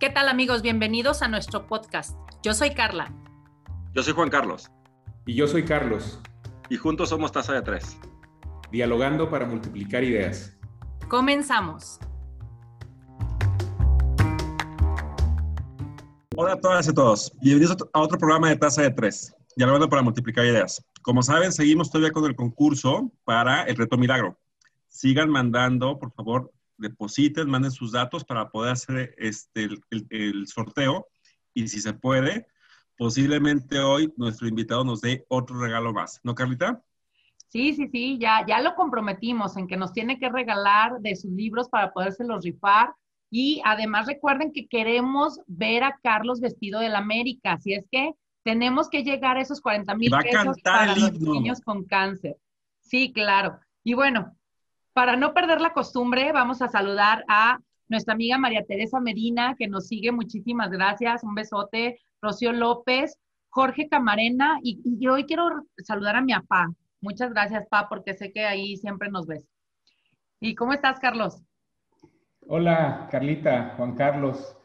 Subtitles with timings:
[0.00, 0.62] ¿Qué tal amigos?
[0.62, 2.16] Bienvenidos a nuestro podcast.
[2.42, 3.12] Yo soy Carla.
[3.92, 4.70] Yo soy Juan Carlos.
[5.26, 6.18] Y yo soy Carlos.
[6.70, 7.98] Y juntos somos Taza de Tres.
[8.72, 10.56] Dialogando para multiplicar ideas.
[11.10, 12.00] Comenzamos.
[16.34, 17.30] Hola a todas y a todos.
[17.42, 19.34] Bienvenidos a otro programa de Taza de Tres.
[19.54, 20.82] Dialogando para multiplicar ideas.
[21.02, 24.38] Como saben, seguimos todavía con el concurso para el reto milagro.
[24.88, 31.06] Sigan mandando, por favor, depositen, manden sus datos para poder hacer este, el, sorteo.
[31.54, 32.46] Y si se puede,
[32.96, 36.20] posiblemente hoy nuestro invitado nos dé otro regalo más.
[36.22, 36.82] ¿No, Carlita?
[37.48, 41.32] Sí, sí, sí, ya, ya lo comprometimos en que nos tiene que regalar de sus
[41.32, 42.94] libros para podérselos rifar.
[43.32, 47.52] Y además recuerden que queremos ver a Carlos vestido del América.
[47.54, 48.12] Así es que
[48.44, 52.36] tenemos que llegar a esos 40 mil pesos para los niños con cáncer.
[52.80, 53.58] Sí, claro.
[53.84, 54.36] Y bueno,
[54.92, 59.68] para no perder la costumbre, vamos a saludar a nuestra amiga María Teresa Medina, que
[59.68, 60.12] nos sigue.
[60.12, 61.24] Muchísimas gracias.
[61.24, 62.00] Un besote.
[62.22, 63.18] Rocío López,
[63.48, 64.58] Jorge Camarena.
[64.62, 66.72] Y, hoy quiero saludar a mi papá.
[67.00, 69.48] Muchas gracias, pa, porque sé que ahí siempre nos ves.
[70.38, 71.42] ¿Y cómo estás, Carlos?
[72.46, 74.56] Hola, Carlita, Juan Carlos.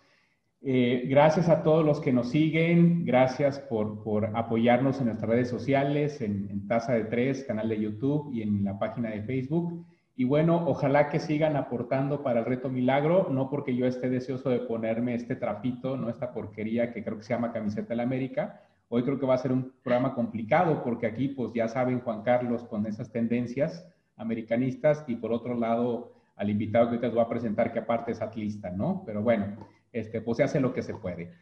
[0.62, 5.50] Eh, gracias a todos los que nos siguen, gracias por, por apoyarnos en nuestras redes
[5.50, 9.86] sociales, en, en Taza de Tres, canal de YouTube y en la página de Facebook.
[10.18, 14.50] Y bueno, ojalá que sigan aportando para el reto milagro, no porque yo esté deseoso
[14.50, 18.04] de ponerme este trapito, no esta porquería que creo que se llama camiseta de la
[18.04, 18.62] América.
[18.88, 22.24] Hoy creo que va a ser un programa complicado porque aquí, pues ya saben, Juan
[22.24, 27.28] Carlos, con esas tendencias americanistas y por otro lado, al invitado que te voy a
[27.28, 29.04] presentar, que aparte es atlista, ¿no?
[29.06, 29.58] Pero bueno,
[29.92, 31.34] este, pues se hace lo que se puede.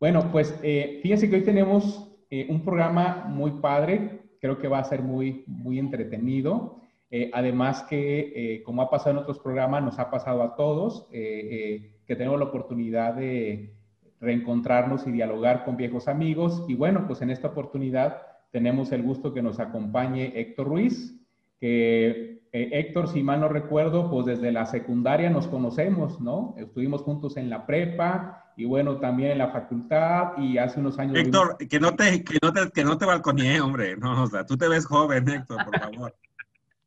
[0.00, 4.78] Bueno, pues eh, fíjense que hoy tenemos eh, un programa muy padre, creo que va
[4.78, 6.81] a ser muy, muy entretenido.
[7.14, 11.06] Eh, además que, eh, como ha pasado en otros programas, nos ha pasado a todos,
[11.12, 13.74] eh, que tenemos la oportunidad de
[14.18, 16.64] reencontrarnos y dialogar con viejos amigos.
[16.68, 21.20] Y bueno, pues en esta oportunidad tenemos el gusto que nos acompañe Héctor Ruiz,
[21.60, 26.54] que Héctor, si mal no recuerdo, pues desde la secundaria nos conocemos, ¿no?
[26.56, 31.18] Estuvimos juntos en la prepa y bueno, también en la facultad y hace unos años...
[31.18, 34.46] Héctor, que no te, que no te, que no te balconee, hombre, no, o sea,
[34.46, 36.14] tú te ves joven, Héctor, por favor.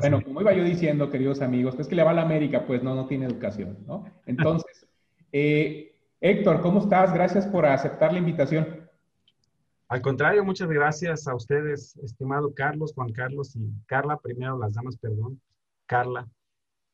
[0.00, 2.82] Bueno, como iba yo diciendo, queridos amigos, pues que le va a la América, pues
[2.82, 4.04] no, no tiene educación, ¿no?
[4.26, 4.84] Entonces,
[5.32, 7.14] eh, Héctor, ¿cómo estás?
[7.14, 8.88] Gracias por aceptar la invitación.
[9.88, 14.96] Al contrario, muchas gracias a ustedes, estimado Carlos, Juan Carlos y Carla, primero las damas,
[14.96, 15.40] perdón,
[15.86, 16.26] Carla.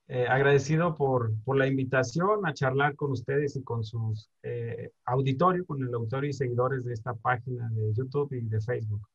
[0.09, 5.65] Eh, agradecido por, por, la invitación a charlar con ustedes y con sus eh, auditorio,
[5.65, 9.07] con el auditorio y seguidores de esta página de YouTube y de Facebook.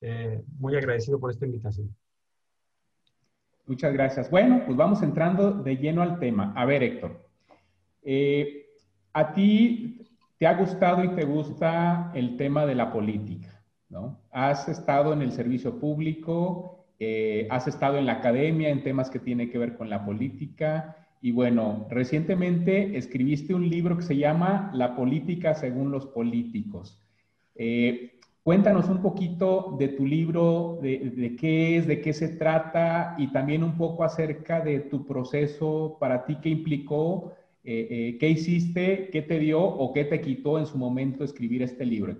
[0.00, 1.94] Eh, muy agradecido por esta invitación.
[3.70, 4.28] Muchas gracias.
[4.28, 6.52] Bueno, pues vamos entrando de lleno al tema.
[6.56, 7.24] A ver, Héctor,
[8.02, 8.66] eh,
[9.12, 10.08] a ti
[10.38, 14.18] te ha gustado y te gusta el tema de la política, ¿no?
[14.32, 19.20] Has estado en el servicio público, eh, has estado en la academia en temas que
[19.20, 24.72] tienen que ver con la política y bueno, recientemente escribiste un libro que se llama
[24.74, 27.00] La política según los políticos.
[27.54, 33.30] Eh, Cuéntanos un poquito de tu libro, de, qué es, de qué se trata y
[33.32, 39.10] también un poco acerca de tu proceso para ti, qué implicó, eh, eh, qué hiciste,
[39.10, 42.16] qué te dio o qué te quitó en su momento escribir este libro.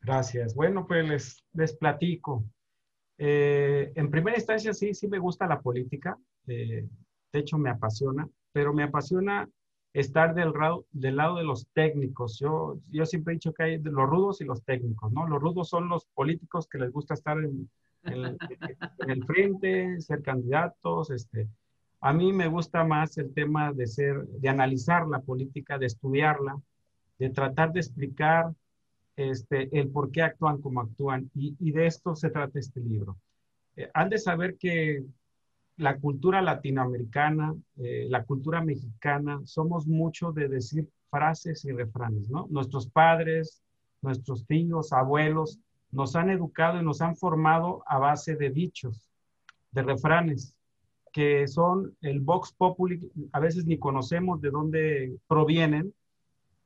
[0.00, 0.54] Gracias.
[0.56, 2.44] Bueno, pues les, les platico.
[3.16, 6.18] Eh, en primera instancia, sí, sí me gusta la política.
[6.44, 6.88] de
[7.32, 9.48] hecho, me apasiona, pero me apasiona
[9.94, 10.52] estar del,
[10.90, 12.38] del lado de los técnicos.
[12.40, 15.26] Yo, yo siempre he dicho que hay los rudos y los técnicos, ¿no?
[15.26, 17.70] Los rudos son los políticos que les gusta estar en,
[18.02, 18.36] en,
[19.08, 21.10] el frente, ser candidatos.
[21.10, 21.48] Este.
[22.00, 26.60] A mí me gusta más el tema de ser, de analizar la política, de estudiarla,
[27.20, 28.52] de tratar de explicar
[29.14, 31.30] este, el por qué actúan como actúan.
[31.36, 33.16] Y, y de esto se trata este libro.
[33.76, 35.04] Eh, han de saber que
[35.76, 42.46] la cultura latinoamericana, eh, la cultura mexicana, somos mucho de decir frases y refranes, ¿no?
[42.50, 43.62] Nuestros padres,
[44.02, 45.58] nuestros tíos, abuelos,
[45.90, 49.10] nos han educado y nos han formado a base de dichos,
[49.72, 50.56] de refranes,
[51.12, 55.94] que son el vox populi, a veces ni conocemos de dónde provienen,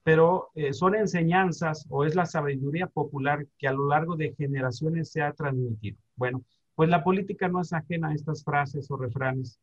[0.03, 5.11] pero eh, son enseñanzas o es la sabiduría popular que a lo largo de generaciones
[5.11, 5.99] se ha transmitido.
[6.17, 6.43] Bueno,
[6.79, 9.59] pues la política no es ajena a estas frases o refranes.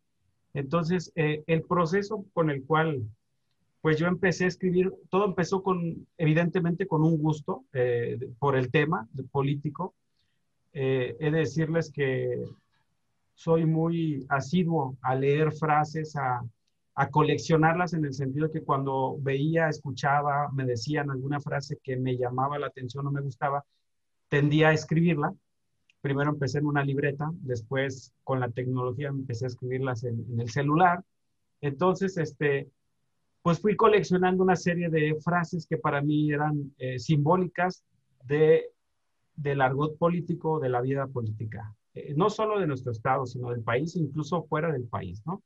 [0.54, 3.04] Entonces, eh, el proceso con el cual,
[3.80, 8.70] pues yo empecé a escribir, todo empezó con, evidentemente, con un gusto eh, por el
[8.70, 9.96] tema político.
[10.74, 12.44] Eh, he de decirles que
[13.34, 16.44] soy muy asiduo a leer frases, a,
[16.96, 22.18] a coleccionarlas en el sentido que cuando veía, escuchaba, me decían alguna frase que me
[22.18, 23.64] llamaba la atención o me gustaba,
[24.28, 25.34] tendía a escribirla.
[26.06, 31.04] Primero empecé en una libreta, después con la tecnología empecé a escribirlas en, el celular.
[31.62, 32.70] Entonces, este,
[33.42, 37.84] pues fui coleccionando una serie de frases que para mí eran eh, simbólicas
[38.24, 38.66] de,
[39.36, 43.64] del argot político, de la vida política, eh, no solo de nuestro estado, sino del
[43.64, 45.42] país, incluso fuera del país, ¿no?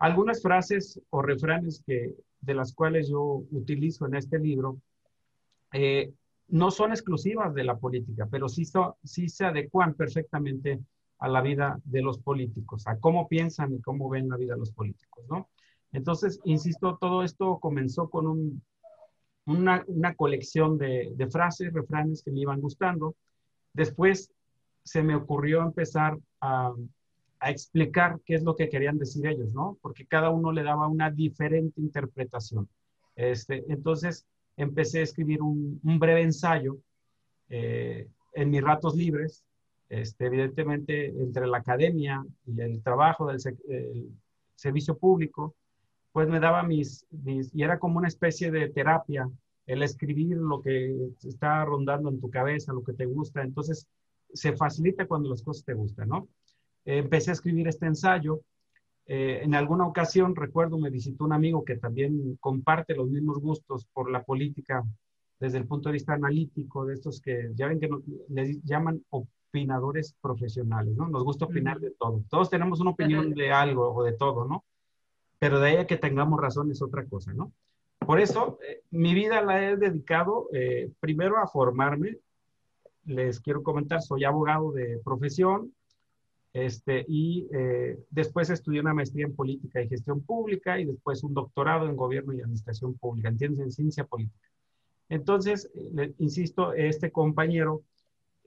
[0.00, 4.80] Algunas frases o refranes que, de las cuales yo utilizo en este libro
[5.72, 6.12] eh,
[6.48, 8.64] no son exclusivas de la política, pero sí,
[9.04, 10.80] sí se adecuan perfectamente
[11.18, 14.60] a la vida de los políticos, a cómo piensan y cómo ven la vida de
[14.60, 15.48] los políticos, ¿no?
[15.92, 18.62] Entonces, insisto, todo esto comenzó con un,
[19.46, 23.16] una, colección de, de, frases, refranes que me iban gustando.
[23.72, 24.30] Después
[24.84, 26.72] se me ocurrió empezar a,
[27.40, 29.78] a explicar qué es lo que querían decir ellos, ¿no?
[29.80, 32.68] Porque cada uno le daba una diferente interpretación.
[33.16, 34.26] Este, entonces
[34.58, 36.78] empecé a escribir un, breve ensayo
[37.48, 39.42] eh, en mis ratos libres,
[39.88, 43.38] este, evidentemente entre la academia y el trabajo del
[44.54, 45.54] servicio público,
[46.12, 49.28] pues me daba mis, mis, y era como una especie de terapia,
[49.66, 53.86] el escribir lo que está rondando en tu cabeza, lo que te gusta, entonces
[54.32, 56.28] se facilita cuando las cosas te gustan, ¿no?
[56.96, 58.40] empecé a escribir este ensayo.
[59.10, 63.86] Eh, en alguna ocasión, recuerdo, me visitó un amigo que también comparte los mismos gustos
[63.86, 64.84] por la política
[65.40, 67.88] desde el punto de vista analítico, de estos que ya ven que
[68.28, 71.08] les llaman opinadores profesionales, ¿no?
[71.08, 72.22] Nos gusta opinar de todo.
[72.28, 74.64] Todos tenemos una opinión de algo o de todo, ¿no?
[75.38, 77.52] Pero de ahí a que tengamos razón es otra cosa, ¿no?
[78.00, 82.18] Por eso, eh, mi vida la he dedicado eh, primero a formarme.
[83.04, 85.72] Les quiero comentar, soy abogado de profesión,
[86.52, 91.34] este, y eh, después estudié una maestría en política y gestión pública y después un
[91.34, 93.60] doctorado en gobierno y administración pública, ¿entiendes?
[93.60, 94.48] En ciencia política.
[95.08, 97.82] Entonces, le, insisto, este compañero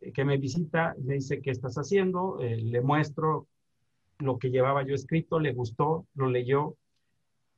[0.01, 2.39] eh, que me visita me dice, ¿qué estás haciendo?
[2.41, 3.47] Eh, le muestro
[4.19, 6.75] lo que llevaba yo escrito, le gustó, lo leyó.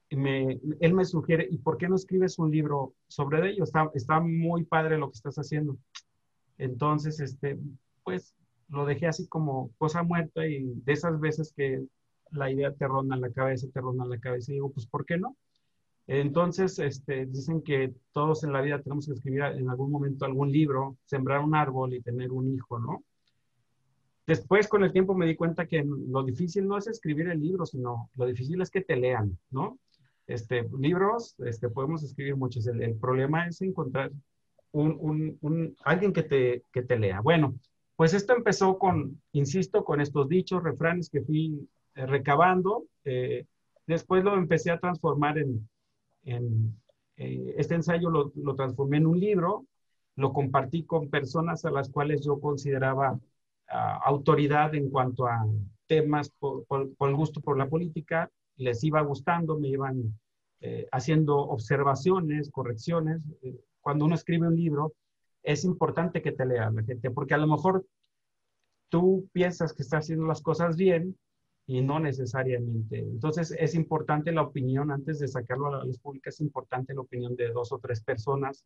[0.09, 3.63] Él me sugiere, ¿y por qué no escribes un libro sobre ello?
[3.63, 5.75] Está, está muy padre lo que estás haciendo.
[6.59, 7.57] Entonces, este,
[8.03, 8.35] pues
[8.73, 11.85] lo dejé así como cosa muerta y de esas veces que
[12.31, 14.87] la idea te ronda en la cabeza, te ronda en la cabeza y digo, pues
[14.87, 15.37] ¿por qué no?
[16.07, 20.51] Entonces, este, dicen que todos en la vida tenemos que escribir en algún momento algún
[20.51, 23.03] libro, sembrar un árbol y tener un hijo, ¿no?
[24.25, 27.65] Después, con el tiempo, me di cuenta que lo difícil no es escribir el libro,
[27.65, 29.77] sino lo difícil es que te lean, ¿no?
[30.27, 32.65] Este, libros, este, podemos escribir muchos.
[32.67, 34.11] El, problema es encontrar
[34.71, 37.21] un, un, alguien que te, que te lea.
[37.21, 37.55] Bueno,
[37.95, 42.85] pues esto empezó con, insisto, con estos dichos, refranes que fui eh, recabando.
[43.03, 43.45] Eh,
[43.85, 45.69] después lo empecé a transformar en,
[47.17, 49.65] eh, este ensayo lo, transformé en un libro,
[50.15, 53.19] lo compartí con personas a las cuales yo consideraba
[53.69, 55.45] ah, autoridad en cuanto a
[55.85, 60.17] temas por, por, el gusto por la política, les iba gustando, me iban
[60.93, 63.21] haciendo observaciones, correcciones.
[63.81, 64.93] cuando uno escribe un libro,
[65.43, 67.85] es importante que te lea la gente, porque a lo mejor
[68.89, 71.17] tú piensas que estás haciendo las cosas bien
[71.67, 72.99] y no necesariamente.
[72.99, 77.01] Entonces es importante la opinión, antes de sacarlo a la luz pública, es importante la
[77.01, 78.65] opinión de dos o tres personas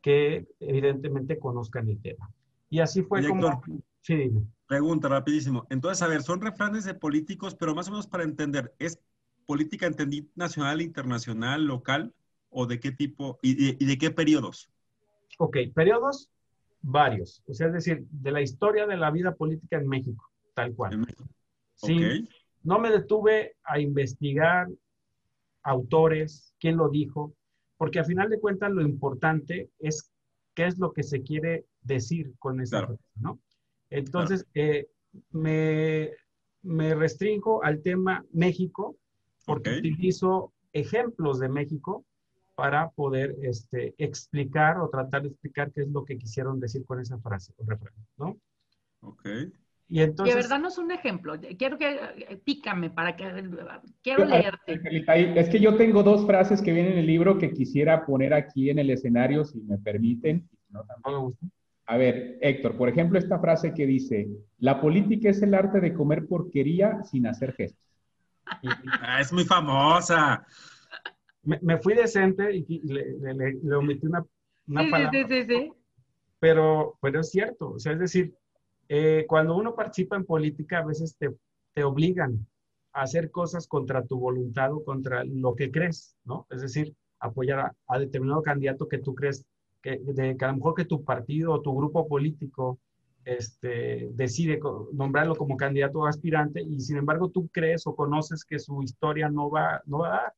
[0.00, 2.30] que evidentemente conozcan el tema.
[2.70, 3.62] Y así fue como...
[4.02, 4.30] sí,
[4.66, 5.66] Pregunta rapidísimo.
[5.70, 9.00] Entonces, a ver, son refranes de políticos, pero más o menos para entender, ¿es
[9.46, 12.12] política entendida nacional, internacional, local
[12.50, 14.70] o de qué tipo y de qué periodos?
[15.36, 16.30] Ok, periodos
[16.82, 17.42] varios.
[17.46, 21.06] O sea, es decir, de la historia de la vida política en México, tal cual.
[21.74, 22.28] Sí,
[22.62, 24.68] no me detuve a investigar
[25.62, 27.34] autores, quién lo dijo,
[27.76, 30.10] porque al final de cuentas lo importante es
[30.54, 33.38] qué es lo que se quiere decir con esa ¿no?
[33.90, 34.88] Entonces, eh,
[35.30, 36.10] me,
[36.62, 38.96] me, restringo al tema México
[39.44, 42.04] porque utilizo ejemplos de México
[42.56, 46.98] para poder este, explicar o tratar de explicar qué es lo que quisieron decir con
[46.98, 48.36] esa frase o refrán, ¿no?
[49.02, 49.28] Ok.
[49.88, 50.34] Y entonces...
[50.34, 51.34] De verdad no es un ejemplo.
[51.58, 53.24] Quiero que, eh, pícame para que,
[54.02, 54.80] quiero leerte.
[55.38, 58.70] Es que yo tengo dos frases que vienen en el libro que quisiera poner aquí
[58.70, 60.48] en el escenario, si me permiten.
[60.70, 61.36] No, tampoco
[61.84, 65.92] A ver, Héctor, por ejemplo, esta frase que dice, la política es el arte de
[65.92, 67.84] comer porquería sin hacer gestos.
[69.02, 70.46] Ah, es muy famosa
[71.46, 74.24] me, fui decente y le, omití una,
[74.68, 75.10] una palabra.
[75.12, 75.72] Sí, sí, sí,
[76.38, 78.34] pero, pero es cierto, o sea, es decir,
[78.88, 81.34] eh, cuando uno participa en política, a veces te,
[81.74, 82.46] te obligan
[82.92, 86.46] hacer cosas contra tu voluntad o contra lo que crees, ¿no?
[86.50, 89.44] Es decir, apoyar a, determinado candidato que tú crees
[89.82, 92.78] que, de, que a lo mejor que tu partido o tu grupo político
[93.24, 94.60] este, decide
[94.92, 99.28] nombrarlo como candidato o aspirante y sin embargo tú crees o conoces que su historia
[99.28, 100.34] no va, no va a dar,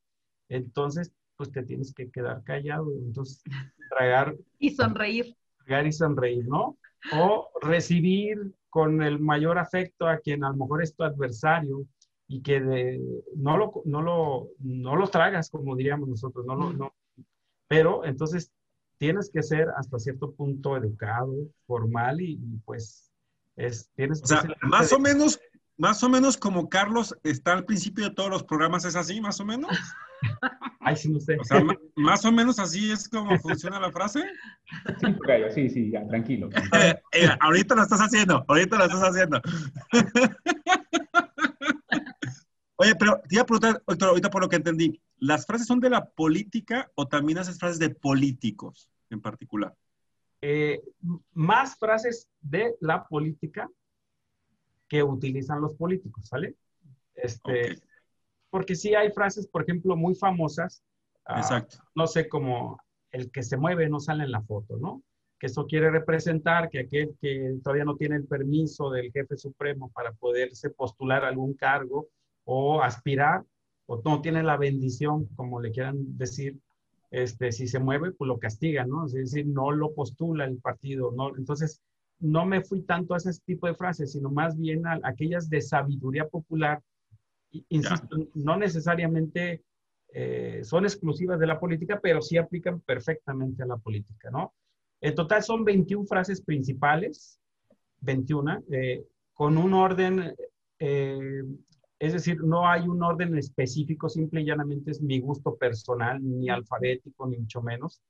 [0.49, 3.41] entonces pues te tienes que quedar callado, entonces
[3.89, 4.35] tragar...
[4.59, 5.37] Y sonreír.
[5.65, 6.77] Tragar y sonreír, ¿no?
[7.13, 11.85] O recibir con el mayor afecto a quien a lo mejor es tu adversario
[12.27, 12.99] y que
[13.35, 16.93] no, lo, no, lo, no lo tragas, como diríamos nosotros, no, lo, no.
[17.67, 18.51] pero entonces
[18.97, 21.33] tienes que ser hasta cierto punto educado,
[21.65, 23.11] formal y, pues
[23.55, 25.39] es, tienes o sea, más o menos,
[25.79, 29.39] más o menos como Carlos está al principio de todos los programas, ¿es así, más
[29.39, 29.71] o menos?
[30.81, 31.37] Ay, sí, no sé.
[31.39, 31.63] O sea,
[31.95, 34.21] más o menos así es como funciona la frase.
[34.99, 35.07] Sí,
[35.55, 36.49] sí, sí, ya, tranquilo.
[36.73, 39.41] Eh, eh, ahorita lo estás haciendo, ahorita lo estás haciendo.
[42.75, 45.89] Oye, pero te iba a preguntar, ahorita por lo que entendí, ¿las frases son de
[45.89, 49.73] la política o también haces frases de políticos en particular?
[50.41, 50.81] Eh,
[51.33, 53.69] más frases de la política
[54.89, 56.55] que utilizan los políticos, ¿sale?
[57.15, 57.81] Este,
[58.49, 60.83] Porque sí hay frases, por ejemplo, muy famosas.
[61.25, 61.77] Ah, Exacto.
[61.95, 62.81] no sé, como
[63.11, 65.03] el que se mueve no sale en la foto, ¿no?
[65.39, 69.91] Que eso quiere representar que aquel que todavía no tiene el permiso del jefe supremo
[69.91, 72.09] para poderse postular algún cargo,
[72.51, 73.43] o aspirar
[73.85, 76.57] o no tiene la bendición, como le quieran decir,
[77.11, 79.05] este, si se mueve, pues lo castiga, ¿no?
[79.05, 81.35] Es decir, no lo postula el partido, ¿no?
[81.35, 81.81] Entonces,
[82.19, 85.61] no me fui tanto a ese tipo de frases, sino más bien a, aquellas de
[85.61, 86.81] sabiduría popular,
[87.69, 89.63] insisto, no necesariamente
[90.13, 94.53] eh, son exclusivas de la política, pero sí aplican perfectamente a la política, ¿no?
[95.01, 97.39] En total son 21 frases principales,
[98.01, 100.35] 21, eh, con un orden
[100.79, 101.43] eh,
[101.99, 106.49] es decir, no hay un orden específico, simple y llanamente es mi gusto personal, ni
[106.49, 108.01] alfabético, ni mucho menos.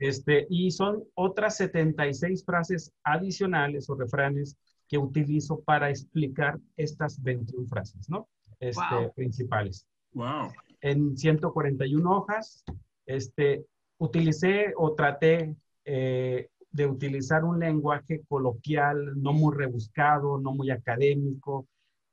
[0.00, 4.56] Este, y son otras 76 frases adicionales o refranes
[4.88, 8.28] que utilizo para explicar estas 21 frases, ¿no?
[8.58, 9.86] Este, Principales.
[10.12, 10.50] Wow.
[10.80, 12.64] En 141 hojas,
[13.06, 13.64] este,
[13.98, 21.68] utilicé o traté eh, de utilizar un lenguaje coloquial, no muy rebuscado, no muy académico,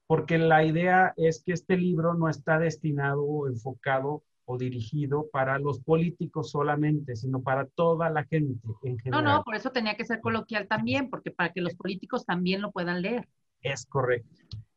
[0.07, 5.59] porque la idea es que este libro no está destinado o enfocado o dirigido para
[5.59, 9.23] los políticos solamente, sino para toda la gente en general.
[9.23, 12.61] No, no, por eso tenía que ser coloquial también, porque para que los políticos también
[12.61, 13.27] lo puedan leer.
[13.61, 14.33] Es correcto.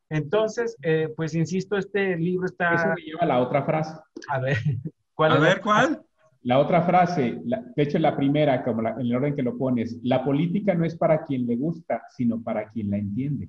[0.09, 2.75] Entonces, eh, pues insisto, este libro está...
[2.75, 3.97] Eso me lleva a la otra frase.
[4.27, 4.57] A ver,
[5.13, 5.31] ¿cuál?
[5.31, 6.01] A ver, ¿cuál?
[6.43, 10.25] La otra frase, de hecho la primera, como en el orden que lo pones, la
[10.25, 13.47] política no es para quien le gusta, sino para quien la entiende.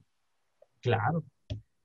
[0.81, 1.25] Claro,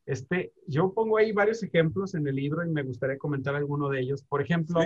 [0.08, 4.00] este, yo pongo ahí varios ejemplos en el libro y me gustaría comentar alguno de
[4.00, 4.24] ellos.
[4.24, 4.80] Por ejemplo,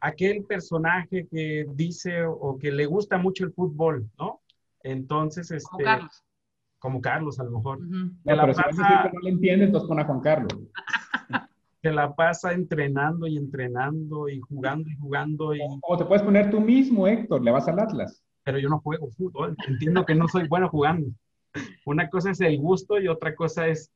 [0.00, 4.40] aquel personaje que dice o que le gusta mucho el fútbol, ¿no?
[4.84, 5.68] Entonces, este...
[5.68, 6.24] Como Carlos.
[6.78, 7.80] Como Carlos, a lo mejor.
[8.24, 10.56] pero si no le entiende, entonces pone a Juan Carlos.
[11.82, 15.52] que la pasa entrenando y entrenando y jugando y jugando.
[15.52, 15.60] Y...
[15.82, 18.22] O te puedes poner tú mismo, Héctor, le vas al Atlas.
[18.44, 21.08] Pero yo no juego fútbol, entiendo que no soy bueno jugando.
[21.84, 23.90] Una cosa es el gusto y otra cosa es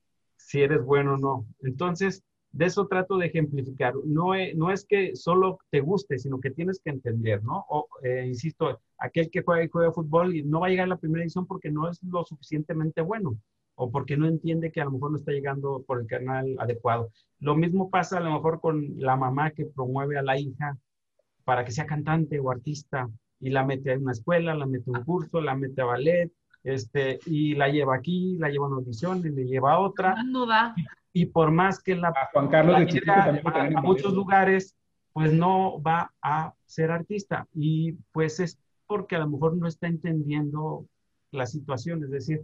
[0.51, 1.47] si eres bueno o no.
[1.63, 3.95] Entonces, de eso trato de ejemplificar.
[4.05, 7.65] No, es, no es que solo te guste, sino que tienes que entender, ¿no?
[7.69, 10.97] O, eh, insisto, aquel que juega juega fútbol y no va a llegar a la
[10.97, 13.37] primera edición porque no es lo suficientemente bueno
[13.77, 17.13] o porque no entiende que a lo mejor no está llegando por el canal adecuado.
[17.39, 20.77] Lo mismo pasa a lo mejor con la mamá que promueve a la hija
[21.45, 24.99] para que sea cantante o artista y la mete a una escuela, la mete a
[24.99, 28.79] un curso, la mete a ballet, este, y la lleva aquí, la lleva a una
[28.79, 30.15] audición, y le lleva a otra.
[30.17, 30.75] Ah, no da.
[31.13, 34.77] Y, por más que la, Juan Carlos a, muchos lugares,
[35.13, 37.49] pues no va a ser artista.
[37.53, 40.87] Y pues es porque a lo mejor no está entendiendo
[41.33, 42.43] la situación, es decir,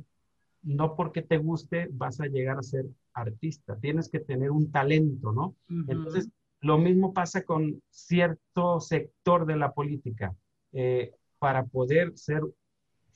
[0.63, 5.33] no porque te guste vas a llegar a ser artista, tienes que tener un talento,
[5.33, 5.55] ¿no?
[5.69, 6.29] Entonces,
[6.61, 10.35] lo mismo pasa con cierto sector de la política.
[10.73, 12.43] Eh, para poder ser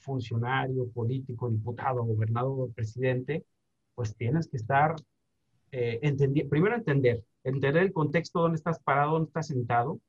[0.00, 3.44] funcionario, político, diputado, gobernador, presidente,
[3.94, 4.96] pues tienes que estar,
[5.72, 6.00] eh,
[6.48, 10.00] primero entender, entender el contexto, dónde estás parado, dónde estás sentado.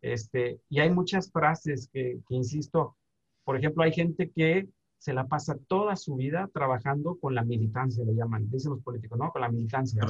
[0.00, 2.96] Este, y hay muchas frases que, insisto,
[3.44, 8.04] por ejemplo, hay gente que se la pasa toda su vida trabajando con la militancia,
[8.04, 9.30] le llaman, dicen los políticos, ¿no?
[9.30, 10.02] Con la militancia.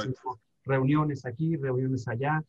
[0.65, 2.43] reuniones aquí, reuniones allá,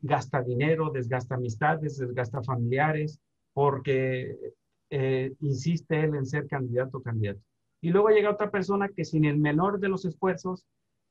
[0.00, 3.20] gasta dinero, desgasta amistades, desgasta familiares,
[3.52, 4.54] porque
[4.90, 7.40] eh, insiste él en ser candidato o candidato.
[7.80, 10.66] Y luego llega otra persona que sin el menor de los esfuerzos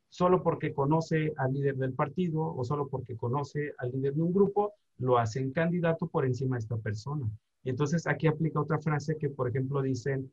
[0.10, 4.34] solo porque conoce al líder del partido o solo porque conoce al líder de un
[4.34, 7.30] grupo, lo hacen candidato por encima de esta persona.
[7.64, 10.32] Y entonces aquí aplica otra frase que, por ejemplo, dicen,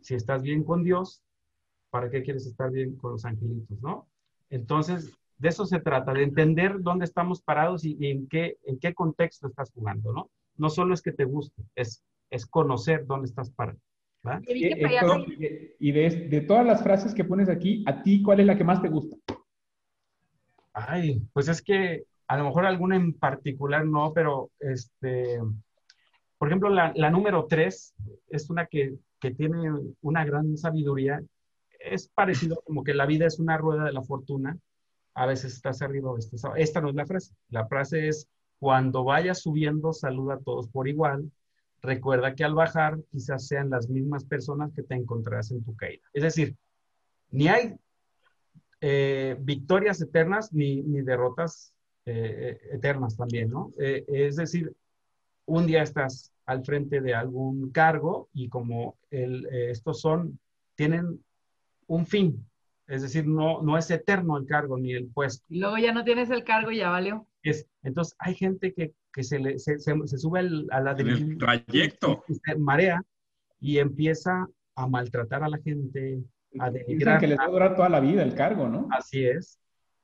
[0.00, 1.22] si estás bien con Dios,
[1.90, 4.08] ¿para qué quieres estar bien con los angelitos, no?
[4.50, 8.94] Entonces, de eso se trata, de entender dónde estamos parados y, en, qué, en qué
[8.94, 10.30] contexto estás jugando, ¿no?
[10.56, 12.02] No solo es que te guste, es,
[12.34, 13.78] es conocer dónde estás parado.
[14.46, 14.66] Y,
[15.78, 18.64] y de, de, todas las frases que pones aquí, ¿a ti cuál es la que
[18.64, 19.16] más te gusta?
[20.72, 25.38] Ay, pues es que a lo mejor alguna en particular no, pero este,
[26.38, 27.94] por ejemplo, la, la número tres
[28.28, 29.58] es una que, que, tiene
[30.00, 31.22] una gran sabiduría.
[31.78, 34.58] Es parecido como que la vida es una rueda de la fortuna.
[35.14, 37.34] A veces estás arriba, a veces estás Esta no es la frase.
[37.50, 38.26] La frase es,
[38.58, 41.30] cuando vayas subiendo, saluda a todos por igual
[41.84, 46.02] recuerda que al bajar quizás sean las mismas personas que te encontrarás en tu caída.
[46.12, 46.56] Es decir,
[47.30, 47.74] ni hay
[48.80, 51.72] eh, victorias eternas ni, derrotas
[52.06, 53.72] eh, eternas también, ¿no?
[53.78, 54.74] Eh, es decir,
[55.46, 60.38] un día estás al frente de algún cargo y como estos son,
[60.74, 61.22] tienen
[61.86, 62.46] un fin,
[62.86, 65.44] es decir, no, no es eterno el cargo ni el puesto.
[65.48, 67.26] Y luego ya no tienes el cargo y ya valió.
[67.42, 70.40] Es, entonces, hay gente que, que se, le, se, se, sube
[70.70, 72.24] a la del trayecto.
[72.26, 73.00] se marea
[73.60, 76.20] y empieza a maltratar a la gente,
[76.58, 77.20] a denigrar.
[77.20, 78.88] que les va a durar toda la vida el cargo, ¿no?
[78.90, 79.60] Así es.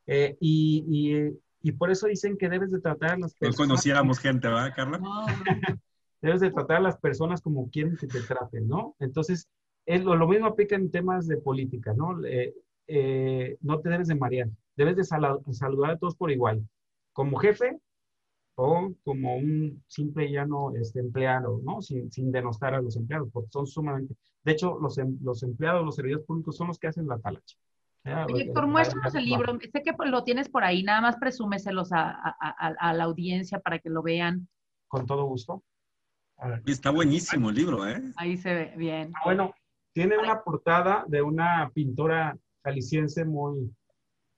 [0.06, 3.58] Eh, y, y, y, por eso dicen que debes de tratar a las personas.
[3.58, 5.00] No conocíamos gente, ¿verdad, Carla?
[6.22, 8.94] debes de tratar a las personas como quieren que te traten, ¿no?
[9.00, 9.48] Entonces,
[9.86, 12.24] es lo, lo mismo aplica en temas de política, ¿no?
[12.24, 12.54] Eh,
[12.86, 16.64] eh, no te debes de marear, debes de saludar a todos por igual
[17.12, 17.78] como jefe
[18.62, 21.80] o como un simple y llano este, empleado, ¿no?
[21.80, 24.14] Sin, sin, denostar a los empleados, porque son sumamente...
[24.44, 27.56] De hecho, los, em, los empleados, los servidores públicos son los que hacen la talacha.
[28.04, 29.58] Héctor, muéstranos el libro.
[29.60, 33.78] Sé que lo tienes por ahí, nada más presúmeselos a, a, a, la audiencia para
[33.78, 34.46] que lo vean.
[34.88, 35.62] Con todo gusto.
[36.66, 38.02] Está buenísimo el libro, ¿eh?
[38.16, 39.12] Ahí se ve bien.
[39.16, 39.54] Ah, bueno,
[39.92, 43.74] tiene una portada de una pintora jalisciense muy,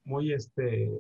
[0.05, 0.93] muy, este,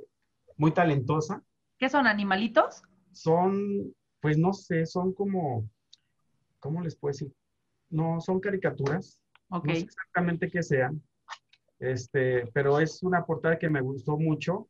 [0.56, 1.42] muy talentosa.
[1.78, 2.82] ¿Qué son animalitos?
[3.12, 5.68] Son, pues no sé, son como,
[6.58, 7.32] ¿cómo les puedo decir?
[7.90, 9.20] No, son caricaturas.
[9.50, 11.02] No sé exactamente qué sean.
[11.78, 14.68] Este, pero es una portada que me gustó mucho.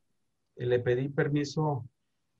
[0.56, 1.88] Le pedí permiso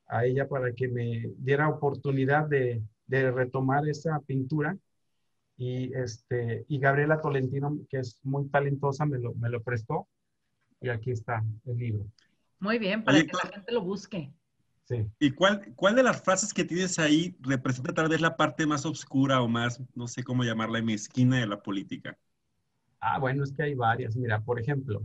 [0.07, 4.77] a ella para que me diera oportunidad de, de retomar esa pintura.
[5.57, 10.09] Y, este, y Gabriela Tolentino, que es muy talentosa, me lo, me lo prestó.
[10.81, 12.07] Y aquí está el libro.
[12.59, 14.33] Muy bien, para que la gente lo busque.
[15.19, 18.85] ¿Y cuál, cuál de las frases que tienes ahí representa tal vez la parte más
[18.85, 22.19] oscura o más, no sé cómo llamarla, mezquina de la política?
[23.01, 24.17] Ah, bueno, es que hay varias.
[24.17, 25.03] Mira, por ejemplo,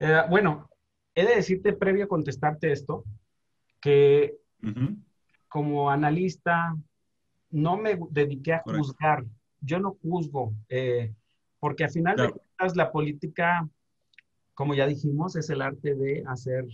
[0.00, 0.68] eh, bueno,
[1.14, 3.04] he de decirte previo a contestarte esto,
[3.80, 4.34] que
[5.48, 6.76] como analista
[7.50, 9.24] no me dediqué a juzgar.
[9.60, 11.14] Yo no juzgo, eh,
[11.60, 13.68] porque al final de cuentas la política,
[14.54, 16.66] como ya dijimos, es el arte de hacer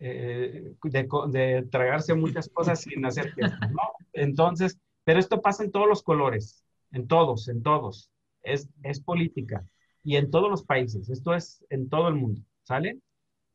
[0.00, 3.82] eh, de, tragarse muchas cosas sin hacer que ¿no?
[4.12, 8.10] Entonces, pero esto pasa en todos los colores, en todos, en todos.
[8.42, 9.64] Es, es política
[10.02, 11.10] y en todos los países.
[11.10, 12.98] Esto es en todo el mundo, ¿sale?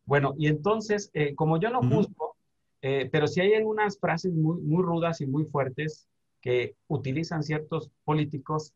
[0.06, 2.36] Bueno, y entonces, eh, como yo no juzgo,
[2.82, 6.08] eh, pero si hay algunas frases muy, muy rudas y muy fuertes
[6.42, 8.74] que utilizan ciertos políticos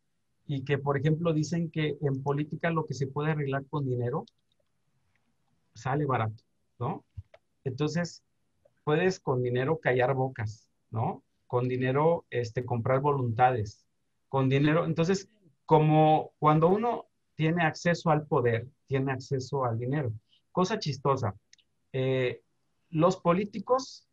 [0.47, 4.25] y que, por ejemplo, dicen que en política lo que se puede arreglar con dinero
[5.75, 6.43] sale barato,
[6.79, 7.03] ¿no?
[7.63, 8.23] Entonces,
[8.83, 11.23] puedes con dinero callar bocas, ¿no?
[11.47, 13.85] Con dinero este, comprar voluntades,
[14.29, 14.85] con dinero.
[14.85, 15.29] Entonces,
[15.65, 20.11] como cuando uno tiene acceso al poder, tiene acceso al dinero.
[20.51, 21.35] Cosa chistosa,
[21.93, 22.41] eh,
[22.89, 24.07] los políticos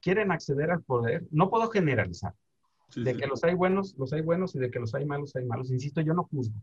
[0.00, 2.34] quieren acceder al poder, no puedo generalizar,
[2.94, 5.44] de que los hay buenos, los hay buenos y de que los hay malos, hay
[5.44, 5.70] malos.
[5.70, 6.60] Insisto, yo no juzgo.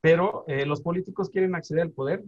[0.00, 2.24] Pero eh, los políticos quieren acceder al poder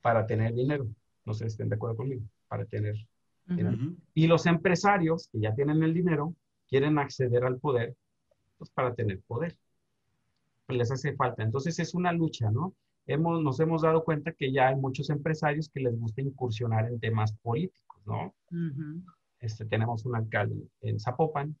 [0.00, 0.86] para tener dinero
[1.24, 2.96] no sé si estén de acuerdo conmigo, para tener
[4.14, 6.34] Y los empresarios que ya tienen el dinero
[6.68, 7.96] quieren acceder al poder
[8.58, 9.56] pues, para tener poder.
[10.66, 11.42] Pues les hace falta.
[11.42, 12.74] Entonces es una lucha, ¿no?
[13.06, 17.00] Hemos, nos hemos dado cuenta que ya hay muchos empresarios que les gusta incursionar en
[17.00, 18.34] temas políticos, ¿no?
[19.40, 21.56] este, tenemos un alcalde en Zapopan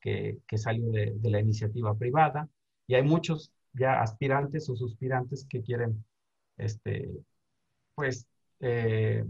[0.00, 2.48] que, que salió de, de, la iniciativa privada
[2.86, 6.04] y hay muchos ya aspirantes o suspirantes que quieren,
[6.56, 7.10] este,
[7.94, 8.26] pues,
[8.66, 9.24] eh,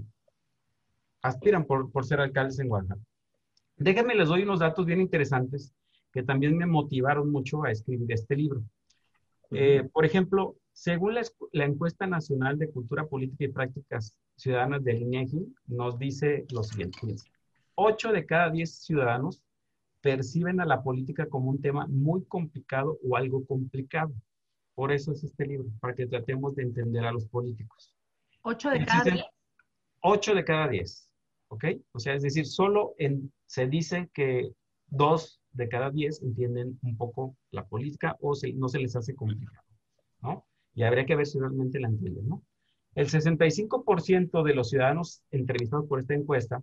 [1.22, 3.00] aspiran por, por, ser alcaldes en Oaxaca.
[3.76, 5.74] Déjenme, les doy unos datos bien interesantes
[6.12, 8.62] que también me motivaron mucho a escribir este libro.
[9.50, 15.54] Eh, por ejemplo, Según la, encuesta nacional de cultura política y prácticas ciudadanas del INEGI,
[15.68, 16.98] nos dice lo siguiente.
[17.76, 19.40] 8 de cada 10 ciudadanos
[20.00, 24.12] perciben a la política como un tema muy complicado o algo complicado.
[24.74, 27.93] Por eso es este libro, para que tratemos de entender a los políticos.
[28.44, 29.24] ¿8 de cada 10?
[30.00, 31.10] 8 de cada 10,
[31.48, 31.64] ¿ok?
[31.92, 34.50] O sea, es decir, solo en, se dice que
[34.88, 39.66] 2 de cada 10 entienden un poco la política o no se les hace complicado,
[40.20, 40.46] ¿no?
[40.74, 42.42] Y habría que ver si realmente la entienden, ¿no?
[42.94, 46.62] El 65% de los ciudadanos entrevistados por esta encuesta,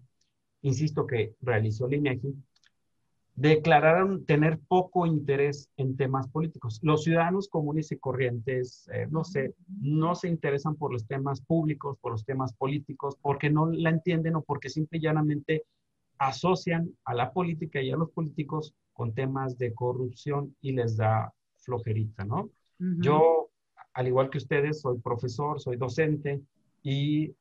[0.62, 2.36] insisto que realizó el INEGI,
[3.36, 6.80] declararon tener poco interés en temas políticos.
[6.84, 11.98] Los ciudadanos comunes y corrientes, eh, no sé, no se interesan por los temas públicos,
[12.02, 15.64] por los temas políticos, porque no la entienden o porque simple y llanamente
[16.18, 21.34] asocian a la política y a los políticos con temas de corrupción y les da
[21.58, 22.50] flojerita, ¿no?
[22.78, 23.50] Yo,
[23.94, 26.42] al igual que ustedes, soy profesor, soy docente
[26.82, 27.36] y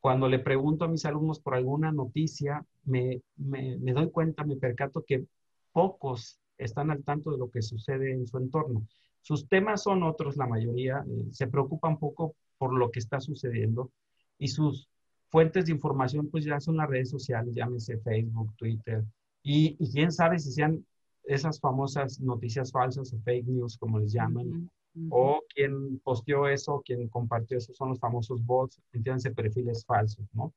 [0.00, 5.26] cuando le pregunto a mis alumnos por alguna noticia, me, doy cuenta, me percato que
[5.72, 8.86] pocos están al tanto de lo que sucede en su entorno.
[9.20, 13.90] Sus temas son otros, la mayoría, eh, se preocupan poco por lo que está sucediendo
[14.38, 14.88] y sus
[15.28, 19.04] fuentes de información pues ya son las redes sociales, llámese Facebook, Twitter,
[19.42, 20.84] y, quién sabe si sean
[21.24, 24.70] esas famosas noticias falsas o fake news, como les llaman,
[25.08, 30.52] o quien posteó eso, quien compartió eso, son los famosos bots, entiéndanse, perfiles falsos, ¿no?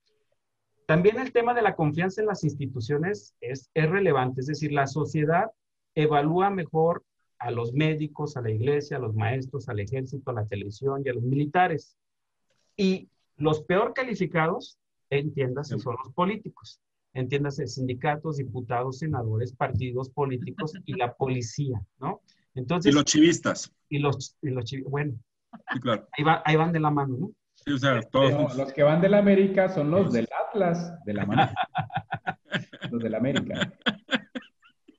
[0.86, 4.88] También el tema de la confianza en las instituciones es, es relevante, es decir, la
[4.88, 5.52] sociedad
[5.96, 7.04] evalúa mejor
[7.40, 11.10] a los médicos, a la iglesia, a los maestros, al ejército, a la televisión y
[11.10, 11.98] a los militares.
[12.76, 14.78] Y los peor calificados,
[15.10, 16.80] entiéndase, son los políticos.
[17.14, 22.22] Entiéndase, sindicatos, diputados, senadores, partidos políticos y la policía, ¿no?
[22.56, 23.72] Entonces, y los chivistas.
[23.90, 25.14] Y los, y los chivistas, bueno.
[25.72, 26.08] Sí, claro.
[26.18, 27.32] ahí, va, ahí, van de la mano, ¿no?
[27.56, 28.56] Sí, o sea, todos.
[28.56, 31.50] los que van de la América son los del Atlas, de la mano.
[32.92, 33.74] los de la América.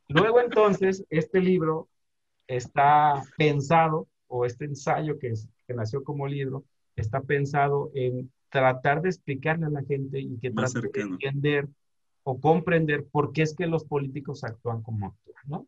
[0.09, 1.89] Luego, entonces, este libro
[2.47, 6.65] está pensado, o este ensayo que, es, que nació como libro,
[6.97, 11.69] está pensado en tratar de explicarle a la gente y que trate de entender
[12.23, 15.67] o comprender por qué es que los políticos actúan como actúan, ¿no?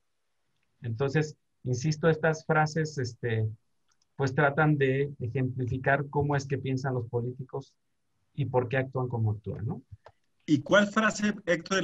[0.82, 3.48] Entonces, Insisto, estas frases, este,
[4.14, 7.74] pues tratan de ejemplificar cómo es que piensan los políticos
[8.34, 9.82] y por qué actúan como actúan, ¿no?
[10.46, 11.82] ¿Y cuál frase, Héctor,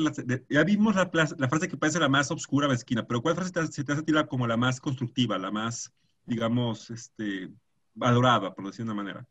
[0.49, 3.83] ya vimos la, la, frase que parece la más oscura, mezquina, pero cuál frase se
[3.83, 5.93] te hace tirar como la más constructiva, la más,
[6.25, 7.51] digamos, este,
[7.93, 9.27] valorada, por decir de una manera?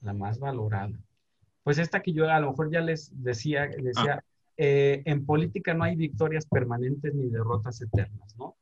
[0.00, 0.98] La más valorada.
[1.62, 4.24] Pues esta que yo a lo mejor ya les decía, decía, ah.
[4.56, 8.56] eh, en política no hay victorias permanentes ni derrotas eternas, ¿no?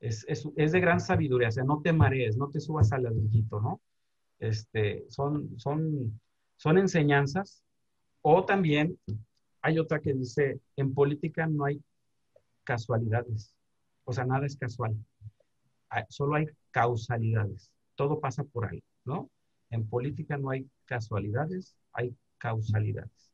[0.00, 3.60] Es, es, de gran sabiduría, o sea, no te marees, no te subas al ladrillito,
[3.60, 3.80] ¿no?
[4.38, 6.20] Este, son, son,
[6.56, 7.62] son enseñanzas.
[8.22, 8.98] O también
[9.62, 11.82] hay otra que dice, en política no hay
[12.64, 13.54] casualidades,
[14.04, 14.96] o sea, nada es casual,
[16.08, 19.30] solo hay causalidades, todo pasa por ahí, ¿no?
[19.70, 23.32] En política no hay casualidades, hay causalidades.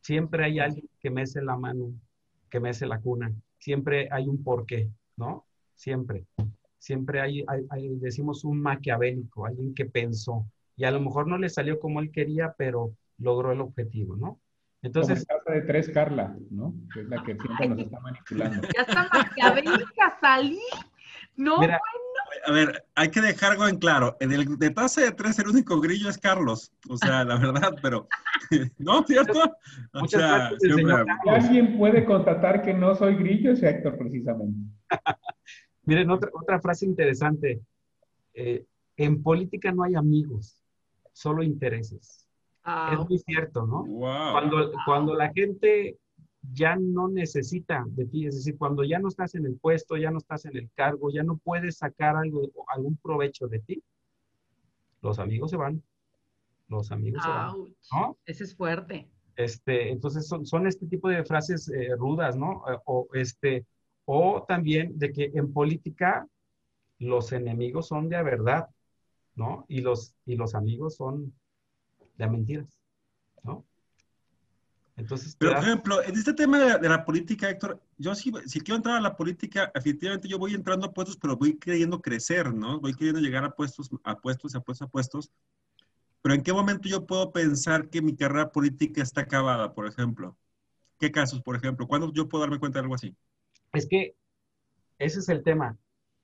[0.00, 1.92] Siempre hay alguien que mece la mano,
[2.50, 5.45] que mece la cuna, siempre hay un porqué, ¿no?
[5.76, 6.24] Siempre.
[6.78, 7.44] Siempre hay,
[8.00, 10.46] decimos, un maquiavélico, alguien que pensó.
[10.76, 14.40] Y a lo mejor no le salió como él quería, pero logró el objetivo, ¿no?
[14.82, 15.24] Entonces.
[15.26, 16.74] Como casa de tres, Carla, ¿no?
[16.92, 18.68] Que es la que siempre nos está manipulando.
[18.74, 20.60] Ya está maquiavélica, salí.
[21.36, 21.78] No, bueno.
[22.46, 24.16] A ver, hay que dejar algo en claro.
[24.20, 26.72] En el de tasa de tres, el único grillo es Carlos.
[26.88, 28.06] O sea, la verdad, pero.
[28.78, 29.56] ¿No, cierto?
[29.94, 30.50] O sea,
[31.26, 34.70] alguien puede constatar que no soy grillo, es Héctor, precisamente.
[35.86, 37.62] Miren, otra, otra frase interesante.
[38.34, 38.64] Eh,
[38.96, 40.62] en política no hay amigos,
[41.12, 42.26] solo intereses.
[42.64, 43.84] Ah, es muy cierto, ¿no?
[43.86, 45.96] Cuando, cuando la gente
[46.52, 50.10] ya no necesita de ti, es decir, cuando ya no estás en el puesto, ya
[50.10, 53.82] no estás en el cargo, ya no puedes sacar algo, algún provecho de ti,
[55.02, 55.82] los amigos se van.
[56.68, 57.54] Los amigos se van.
[57.92, 58.18] ¿no?
[58.26, 59.08] Ese es fuerte.
[59.36, 62.64] Este, entonces son, son este tipo de frases eh, rudas, ¿no?
[62.86, 63.64] O este,
[64.06, 66.26] o también de que en política
[66.98, 68.68] los enemigos son de verdad,
[69.34, 69.66] ¿no?
[69.68, 71.34] Y los, y los amigos son
[72.16, 72.78] de mentiras,
[73.42, 73.66] ¿no?
[74.96, 78.76] Entonces, Pero, por ejemplo, en este tema de, la política, Héctor, yo sí, si quiero
[78.76, 82.80] entrar a la política, efectivamente yo voy entrando a puestos, pero voy queriendo crecer, ¿no?
[82.80, 85.30] Voy queriendo llegar a puestos, a puestos, a puestos, a puestos.
[86.22, 90.34] Pero ¿en qué momento yo puedo pensar que mi carrera política está acabada, por ejemplo?
[90.98, 91.86] ¿Qué casos, por ejemplo?
[91.86, 93.14] ¿Cuándo yo puedo darme cuenta de algo así?
[93.76, 94.14] Es que
[94.98, 95.76] ese es el tema.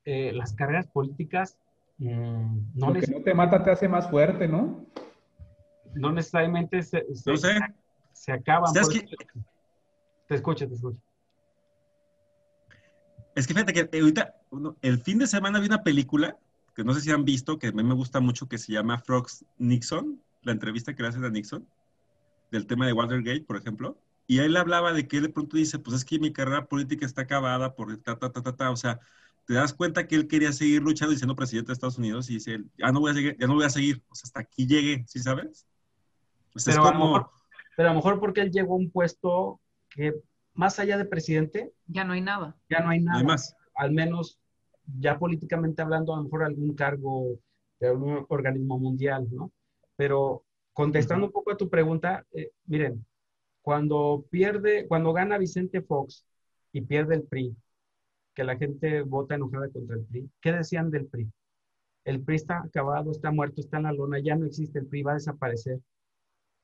[0.05, 1.59] Eh, las carreras políticas
[2.03, 4.85] Mm, no Lo que no te mata te hace más fuerte, ¿no?
[5.95, 7.37] No necesariamente se, se,
[8.13, 8.73] se acaban.
[8.73, 10.99] Te escucho, te escucho.
[13.37, 14.35] Es que fíjate que ahorita,
[14.83, 16.37] el fin de semana vi una película
[16.75, 18.99] que no sé si han visto, que a mí me gusta mucho, que se llama
[18.99, 21.67] Frogs Nixon, la entrevista que le hacen a Nixon,
[22.51, 23.97] del tema de Watergate, por ejemplo.
[24.27, 27.07] Y él hablaba de que él de pronto dice, pues es que mi carrera política
[27.07, 28.71] está acabada por ta, ta, ta, ta, ta.
[28.71, 29.01] O sea,
[29.47, 32.35] te das cuenta que él quería seguir luchando y siendo presidente de Estados Unidos y
[32.35, 34.03] dice, ya no voy a seguir, ya no voy a seguir.
[34.09, 35.67] O sea, hasta aquí llegué, ¿sí sabes?
[36.53, 37.31] Pues pero, a lo mejor,
[37.77, 40.15] pero a lo mejor porque él llegó a un puesto que
[40.55, 41.73] más allá de presidente...
[41.87, 42.57] Ya no hay nada.
[42.69, 43.19] Ya no hay nada.
[43.19, 43.57] hay más.
[43.75, 44.39] Al menos,
[45.01, 47.39] ya políticamente hablando, a lo mejor algún cargo
[47.81, 49.51] de algún organismo mundial, ¿no?
[49.97, 53.05] Pero contestando un poco a tu pregunta, eh, miren,
[53.63, 56.27] cuando pierde, cuando gana Vicente Fox
[56.73, 57.57] y pierde el PRI,
[58.35, 61.31] que la gente vota enojada contra el PRI, ¿qué decían del PRI?
[62.05, 65.03] El PRI está acabado, está muerto, está en la lona, ya no existe, el PRI
[65.03, 65.79] va a desaparecer.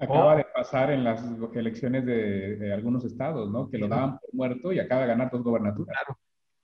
[0.00, 3.68] Acaba de pasar en las elecciones de, algunos estados, ¿no?
[3.68, 5.92] Que lo daban por muerto y acaba de ganar dos gobernaturas.
[5.92, 6.18] Claro.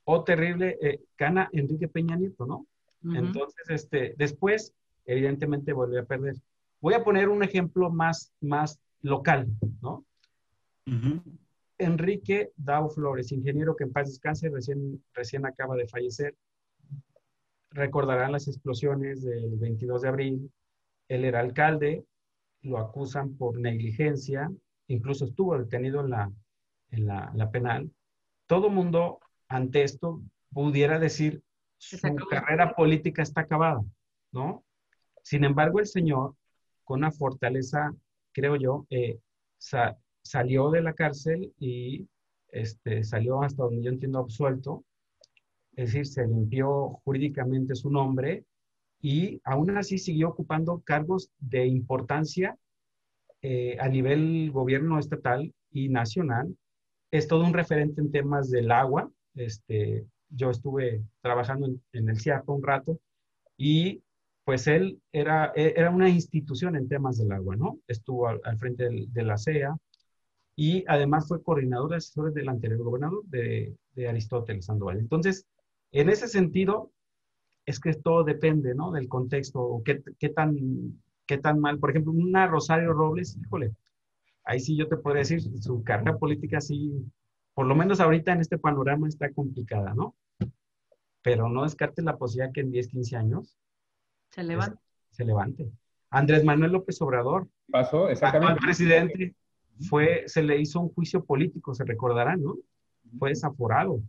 [0.04, 2.66] O terrible, eh, gana Enrique Peña Nieto, ¿no?
[3.02, 4.72] Entonces, este, después,
[5.04, 6.36] evidentemente, volvió a perder.
[6.80, 9.48] Voy a poner un ejemplo más, más local,
[9.82, 10.04] ¿no?
[11.78, 16.36] Enrique Dao Flores, ingeniero que en paz descanse, recién, recién acaba de fallecer.
[17.70, 20.52] Recordarán las explosiones del 22 de abril.
[21.08, 22.04] Él era alcalde,
[22.62, 24.50] lo acusan por negligencia,
[24.86, 26.32] incluso estuvo detenido en la,
[26.90, 27.90] en la, penal.
[28.46, 31.42] Todo mundo ante esto pudiera decir
[31.76, 31.98] su
[32.30, 33.82] carrera política está acabada,
[34.32, 34.64] ¿no?
[35.22, 36.34] Sin embargo, el señor,
[36.84, 37.94] con una fortaleza,
[38.32, 39.18] creo yo, eh,
[40.24, 42.08] salió de la cárcel y
[42.48, 44.84] este, salió hasta donde yo entiendo absuelto,
[45.76, 48.44] es decir, se limpió jurídicamente su nombre
[49.00, 52.56] y aún así siguió ocupando cargos de importancia
[53.42, 56.56] eh, a nivel gobierno estatal y nacional.
[57.10, 59.10] Es todo un referente en temas del agua.
[59.34, 62.98] Este, yo estuve trabajando en, el CIAPA un rato
[63.56, 64.02] y
[64.44, 67.78] pues él era, e, era una institución en temas del agua, ¿no?
[67.86, 69.76] Estuvo al, frente de la CEA
[70.56, 74.98] y además fue coordinador de asesores del anterior gobernador de, de Aristóteles Sandoval.
[74.98, 75.46] Entonces,
[75.90, 76.92] en ese sentido,
[77.66, 78.92] es que todo depende, ¿no?
[78.92, 81.78] Del contexto, qué, qué, tan, qué tan mal.
[81.78, 83.72] Por ejemplo, una Rosario Robles, híjole,
[84.44, 86.92] ahí sí yo te podría decir, su carrera política sí,
[87.54, 90.14] por lo menos ahorita en este panorama está complicada, ¿no?
[91.22, 93.56] Pero no descarte la posibilidad que en 10, 15 años
[94.30, 94.78] se levante.
[95.10, 95.70] se levante.
[96.10, 97.48] Andrés Manuel López Obrador.
[97.70, 98.54] Pasó, exactamente.
[98.54, 99.34] El presidente
[99.80, 102.56] fue, se le hizo un juicio político, se recordarán, ¿no?
[103.18, 104.00] Fue desaforado.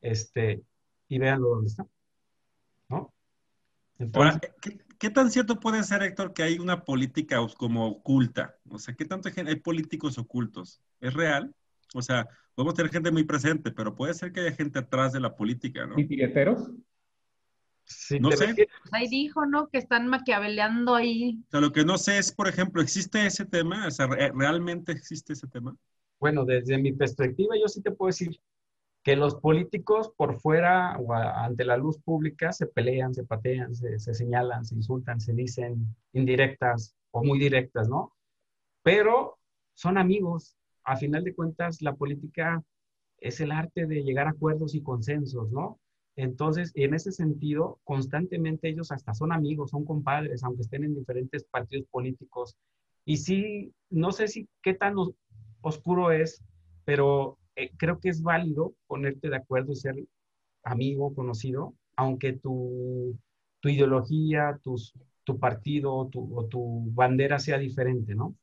[0.00, 0.62] Este,
[1.08, 1.86] y véanlo dónde está.
[2.88, 3.12] ¿No?
[3.98, 4.52] Entonces,
[4.98, 8.56] ¿qué, tan cierto puede ser, Héctor, que hay una política como oculta?
[8.68, 10.82] O sea, ¿qué tanto hay políticos ocultos?
[11.00, 11.54] ¿Es real?
[11.94, 15.20] O sea, podemos tener gente muy presente, pero puede ser que haya gente atrás de
[15.20, 15.98] la política, ¿no?
[15.98, 16.70] ¿Y tireteros?
[17.86, 18.54] Sí, no sé.
[18.54, 19.68] Pues ahí dijo, ¿no?
[19.68, 21.40] Que están maquiaveleando ahí.
[21.46, 23.86] O sea, lo que no sé es, por ejemplo, ¿existe ese tema?
[23.86, 25.76] O sea, ¿realmente existe ese tema?
[26.18, 28.40] Bueno, desde mi perspectiva, yo sí te puedo decir
[29.04, 33.98] que los políticos por fuera o ante la luz pública se pelean, se patean, se,
[34.00, 38.16] señalan, se insultan, se dicen indirectas o muy directas, ¿no?
[38.82, 39.38] Pero
[39.74, 40.56] son amigos.
[40.82, 42.64] A final de cuentas, la política
[43.18, 45.78] es el arte de llegar a acuerdos y consensos, ¿no?
[46.16, 51.44] Entonces, en ese sentido, constantemente ellos hasta son amigos, son compadres, aunque estén en diferentes
[51.44, 52.56] partidos políticos.
[53.04, 54.94] Y sí, no sé si qué tan
[55.60, 56.42] oscuro es,
[56.84, 59.96] pero eh, creo que es válido ponerte de acuerdo y ser
[60.64, 63.18] amigo, conocido, aunque tu,
[63.60, 68.34] tu ideología, tus, tu partido tu, o tu bandera sea diferente, ¿no?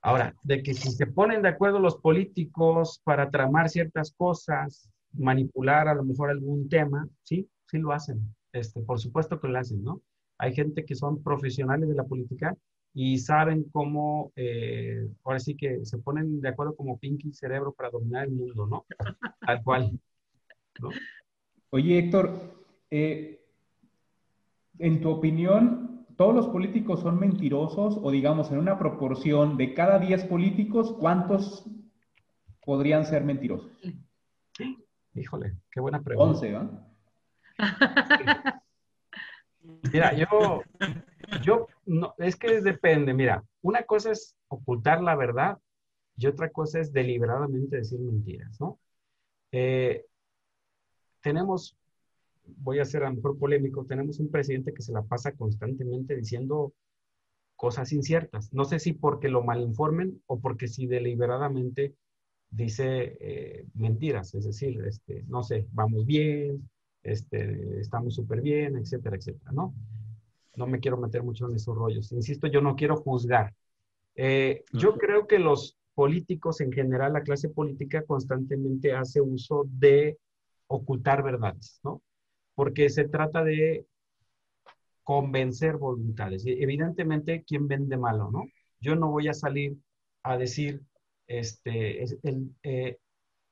[0.00, 5.88] Ahora, de que si se ponen de acuerdo los políticos para tramar ciertas cosas, manipular
[5.88, 8.34] a lo mejor algún tema, sí, sí lo hacen.
[8.52, 10.02] Este, por supuesto que lo hacen, ¿no?
[10.38, 12.56] Hay gente que son profesionales de la política
[12.94, 17.90] y saben cómo, eh, ahora sí que se ponen de acuerdo como Pinky Cerebro para
[17.90, 18.86] dominar el mundo, ¿no?
[19.46, 20.00] Tal cual.
[21.70, 23.44] Oye, Héctor, eh,
[24.78, 27.98] en tu opinión, ¿todos los políticos son mentirosos?
[28.02, 31.64] O digamos, en una proporción de cada 10 políticos, ¿cuántos
[32.64, 33.70] podrían ser mentirosos?
[35.16, 36.38] Híjole, qué buena pregunta.
[36.38, 36.96] 11, ¿no?
[39.92, 40.62] Mira, yo,
[41.42, 45.58] yo, no, es que depende, mira, una cosa es ocultar la verdad
[46.16, 48.78] y otra cosa es deliberadamente decir mentiras, ¿no?
[49.50, 50.04] Eh,
[51.20, 51.76] tenemos
[52.58, 56.16] voy a ser a lo mejor polémico, tenemos un presidente que se la pasa constantemente
[56.16, 56.72] diciendo
[57.56, 58.52] cosas inciertas.
[58.52, 61.94] No sé si porque lo malinformen o porque si deliberadamente
[62.50, 66.68] dice eh, mentiras, es decir, este, no sé, vamos bien,
[67.02, 69.74] este, estamos súper bien, etcétera, etcétera, ¿no?
[70.56, 72.10] No me quiero meter mucho en esos rollos.
[72.12, 73.54] Insisto, yo no quiero juzgar.
[74.14, 80.18] Eh, yo creo que los políticos en general, la clase política constantemente hace uso de
[80.66, 82.02] ocultar verdades, ¿no?
[82.54, 83.86] Porque se trata de
[85.02, 86.44] convencer voluntades.
[86.46, 88.44] Evidentemente, ¿quién vende malo, no?
[88.80, 89.76] Yo no voy a salir
[90.22, 90.82] a decir,
[91.26, 92.98] este, el, eh,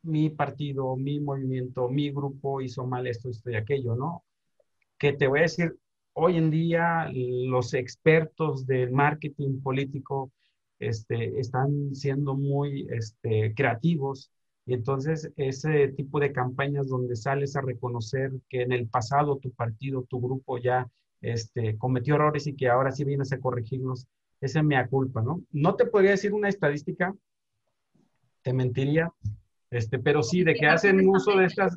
[0.02, 4.24] mi partido, mi movimiento, mi grupo hizo mal esto, esto y aquello, ¿no?
[4.98, 5.76] Que te voy a decir,
[6.14, 10.32] hoy en día los expertos del marketing político
[10.78, 14.30] este, están siendo muy este, creativos
[14.66, 19.52] y entonces ese tipo de campañas donde sales a reconocer que en el pasado tu
[19.52, 20.88] partido, tu grupo ya
[21.20, 24.06] este, cometió errores y que ahora sí vienes a corregirlos,
[24.40, 25.42] esa es mea culpa, ¿no?
[25.50, 27.14] No te podría decir una estadística,
[28.44, 29.10] te mentiría,
[29.70, 31.76] este, pero sí, de que hacen uso de estas...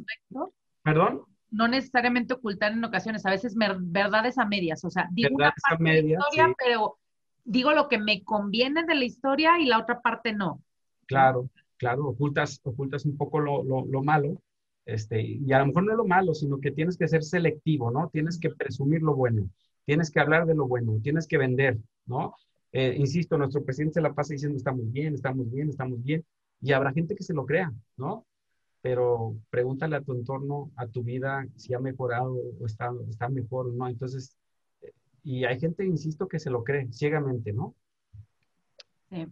[0.84, 1.24] ¿Perdón?
[1.50, 5.84] No necesariamente ocultar en ocasiones, a veces verdades a medias, o sea, digo una parte
[5.84, 6.98] de la historia, pero
[7.46, 10.62] digo lo que me conviene de la historia y la otra parte no.
[11.06, 14.42] Claro, claro, ocultas, ocultas un poco lo, lo, lo malo,
[14.86, 18.10] este, y a lo mejor no lo malo, sino que tienes que ser selectivo, ¿no?
[18.10, 19.50] Tienes que presumir lo bueno,
[19.86, 22.36] tienes que hablar de lo bueno, tienes que vender, ¿no?
[22.74, 26.26] Eh, insisto, nuestro presidente se la pasa diciendo estamos bien, estamos bien, estamos bien,
[26.62, 28.26] y habrá gente que se lo crea, ¿no?
[28.82, 33.68] Pero pregúntale a tu entorno, a tu vida, si ha mejorado o está, está mejor
[33.68, 33.88] o no.
[33.88, 34.38] Entonces,
[34.82, 34.94] eh,
[35.24, 37.76] y hay gente, insisto, que se lo cree ciegamente, ¿no?
[39.10, 39.28] Sí.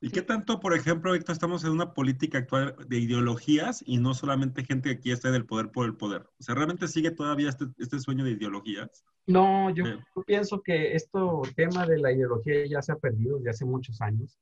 [0.00, 4.14] ¿Y qué tanto, por ejemplo, ahorita estamos en una política actual de ideologías y no
[4.14, 6.22] solamente gente que quiere estar del poder por el poder?
[6.38, 9.04] O sea, ¿realmente sigue todavía este, este sueño de ideologías?
[9.26, 9.84] No, yo,
[10.24, 14.38] pienso que esto tema de la ideología ya se ha perdido desde hace muchos años.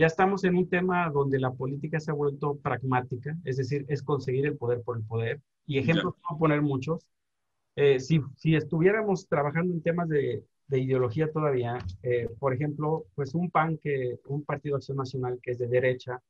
[0.00, 4.02] Ya estamos en un tema donde la política se ha vuelto pragmática, es decir, es
[4.02, 5.40] conseguir el poder por el poder.
[5.66, 7.06] Y ejemplos, a poner muchos.
[7.76, 11.78] Eh, si, si estuviéramos trabajando en temas de de ideología todavía.
[12.02, 16.22] Eh, por ejemplo, pues un PAN, que, un Partido Acción Nacional que es de derecha,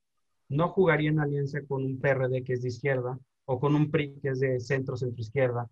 [0.48, 4.18] no jugaría en alianza con un PRD que es de izquierda o con un PRI
[4.20, 5.68] que es de centro-centro-izquierda.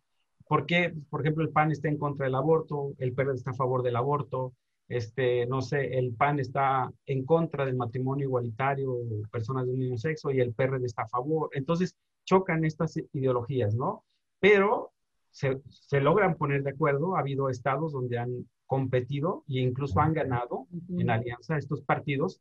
[0.46, 0.94] ¿Por qué?
[1.10, 3.96] Por ejemplo, el PAN está en contra del aborto, el PRD está a favor del
[3.96, 4.52] aborto,
[4.88, 8.96] este, no sé, el PAN está en contra del matrimonio igualitario,
[9.30, 11.50] personas de un mismo sexo, y el PRD está a favor.
[11.52, 14.04] Entonces, chocan estas ideologías, ¿no?
[14.40, 14.92] Pero
[15.30, 17.16] se, se, logran poner de acuerdo.
[17.16, 22.40] Ha habido estados donde han competido e incluso han ganado en alianza estos partidos.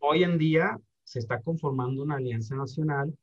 [0.00, 3.16] Hoy en día se está conformando una alianza nacional,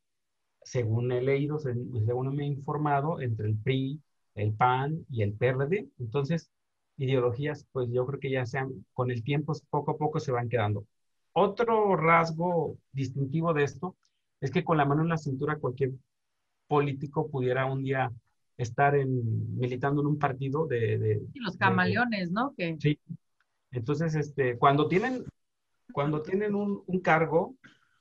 [0.64, 4.00] según he leído, según me he informado, entre el PRI,
[4.36, 5.90] el PAN y el PRD.
[6.00, 6.52] Entonces,
[6.98, 10.50] ideologías, pues yo creo que ya sean, con el tiempo, poco a poco se van
[10.50, 10.86] quedando.
[11.34, 13.96] Otro rasgo distintivo de esto
[14.40, 15.92] es que con la mano en la cintura cualquier
[16.68, 18.12] político pudiera un día
[18.58, 20.98] estar en, militando en un partido de...
[20.98, 22.54] de los camaleones, ¿no?
[22.56, 22.78] Que...
[22.80, 23.00] Sí.
[23.72, 25.26] Entonces, este, cuando tienen,
[25.92, 27.56] cuando tienen un, un, cargo,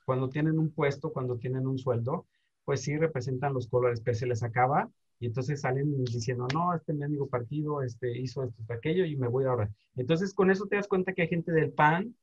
[0.04, 2.26] cuando tienen un puesto, cuando tienen un sueldo,
[2.64, 4.88] pues sí representan los colores, pero se les acaba
[5.24, 9.26] y entonces salen diciendo, no, este mi amigo partido este, hizo esto, aquello y me
[9.26, 9.70] voy ahora.
[9.96, 12.14] Entonces, con eso te das cuenta que hay gente del PAN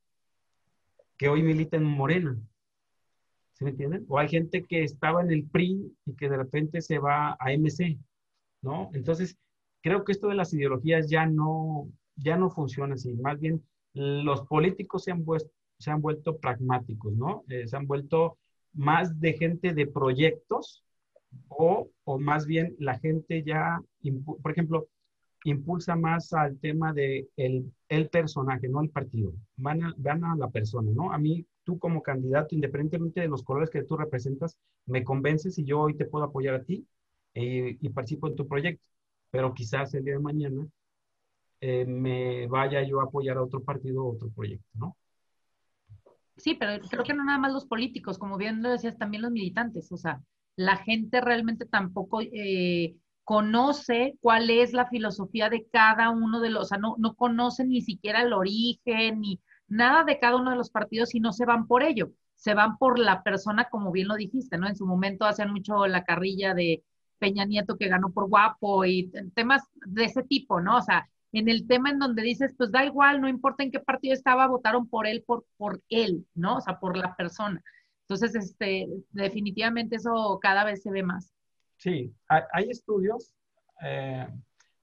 [1.17, 2.37] que hoy milita en Morena.
[3.53, 4.05] ¿Sí me entienden?
[4.07, 7.51] O hay gente que estaba en el PRI y que de repente se va a
[7.51, 7.97] MC.
[8.61, 8.91] ¿no?
[8.93, 9.35] Entonces,
[9.81, 13.13] creo que esto de las ideologías ya no, ya no funciona así.
[13.13, 13.63] Más bien,
[13.95, 15.25] los políticos se han,
[15.79, 17.45] se han vuelto pragmáticos, ¿no?
[17.49, 18.37] Eh, se han vuelto
[18.73, 20.83] más de gente de proyectos
[21.47, 23.81] o, o más bien la gente ya,
[24.41, 24.87] por ejemplo,
[25.43, 29.33] impulsa más al tema de el, el personaje, no el partido.
[29.57, 31.11] Van a, van a la persona, ¿no?
[31.11, 35.63] A mí, tú como candidato, independientemente de los colores que tú representas, me convences y
[35.63, 36.85] yo hoy te puedo apoyar a ti
[37.33, 38.83] eh, y participo en tu proyecto,
[39.29, 40.67] pero quizás el día de mañana
[41.59, 44.97] eh, me vaya yo a apoyar a otro partido o otro proyecto, ¿no?
[46.37, 49.31] Sí, pero creo que no nada más los políticos, como bien lo decías, también los
[49.31, 50.21] militantes, o sea,
[50.65, 56.63] la gente realmente tampoco eh, conoce cuál es la filosofía de cada uno de los,
[56.63, 60.69] o sea, no, no ni siquiera el origen ni nada de cada uno de los
[60.69, 64.15] partidos y no se van por ello, se van por la persona, como bien lo
[64.15, 64.67] dijiste, ¿no?
[64.67, 66.83] En su momento hacen mucho la carrilla de
[67.19, 70.77] Peña Nieto que ganó por guapo y temas de ese tipo, ¿no?
[70.77, 73.79] O sea, en el tema en donde dices, pues da igual, no importa en qué
[73.79, 76.57] partido estaba, votaron por él, por, por él, ¿no?
[76.57, 77.63] O sea, por la persona.
[78.11, 81.33] Entonces, este, definitivamente eso cada vez se ve más.
[81.77, 83.33] Sí, hay, estudios
[83.81, 84.27] eh,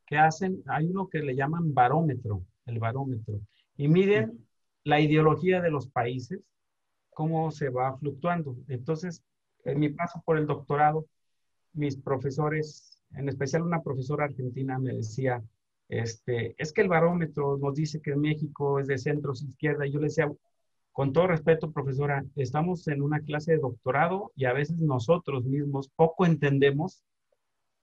[0.07, 3.39] que hacen, hay uno que le llaman barómetro, el barómetro,
[3.77, 4.47] y miden
[4.83, 6.41] la ideología de los países,
[7.11, 8.57] cómo se va fluctuando.
[8.67, 9.23] Entonces,
[9.67, 11.05] en mi paso por el doctorado,
[11.75, 15.45] mis profesores, en especial una profesora argentina, me decía,
[15.91, 19.87] este, es que el barómetro nos dice que México es de centro izquierda.
[19.87, 20.33] Y yo le decía,
[20.99, 25.89] con todo respeto, profesora, estamos en una clase de doctorado y a veces nosotros mismos
[25.95, 27.05] poco entendemos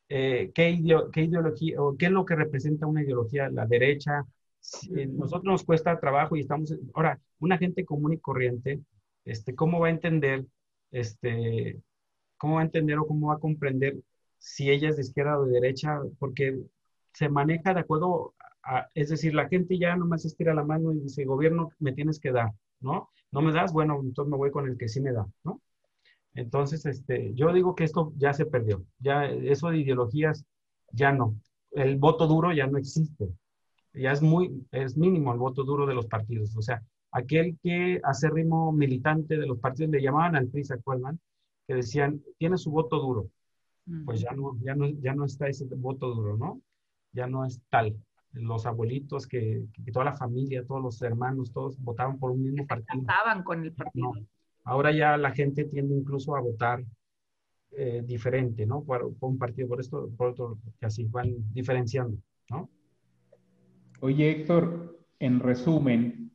[0.10, 4.26] eh, qué, ideología o qué es lo que representa una ideología, la derecha.
[5.14, 8.82] nosotros nos cuesta trabajo y estamos, ahora, una gente común y corriente,
[9.24, 10.46] este, ¿cómo va a entender,
[10.92, 11.82] este,
[12.36, 13.96] cómo va a entender o cómo va a comprender
[14.40, 16.02] si ella es de izquierda o de derecha?
[16.20, 16.60] Porque
[17.14, 21.00] se maneja de acuerdo a, es decir, la gente ya nomás estira la mano y
[21.00, 22.52] dice, gobierno, me tienes que dar.
[22.80, 23.10] ¿No?
[23.32, 25.62] No me das, bueno, entonces me voy con el que sí me da, ¿no?
[26.34, 30.46] Entonces, este, yo digo que esto ya se perdió, ya eso de ideologías
[30.92, 31.36] ya no.
[31.72, 33.30] El voto duro ya no existe.
[33.94, 36.56] Ya es muy, es mínimo el voto duro de los partidos.
[36.58, 40.74] O sea, aquel que hace ritmo militante de los partidos le llamaban al PRI, ¿se
[40.74, 41.20] acuerdan?
[41.68, 43.30] Que decían, tiene su voto duro.
[44.06, 46.62] Pues ya no, ya no, ya no está ese voto duro, ¿no?
[47.14, 47.96] Ya no es tal
[48.36, 53.02] los abuelitos, que, toda la familia, todos los hermanos, todos votaban por un mismo partido.
[53.02, 54.14] Estaban con el partido.
[54.64, 56.84] Ahora ya la gente tiende incluso a votar
[57.72, 58.84] eh, diferente, ¿no?
[58.84, 62.18] Por, un partido, por esto, por otro, que así van diferenciando,
[62.50, 62.70] ¿no?
[64.02, 66.32] Oye, Héctor, en resumen,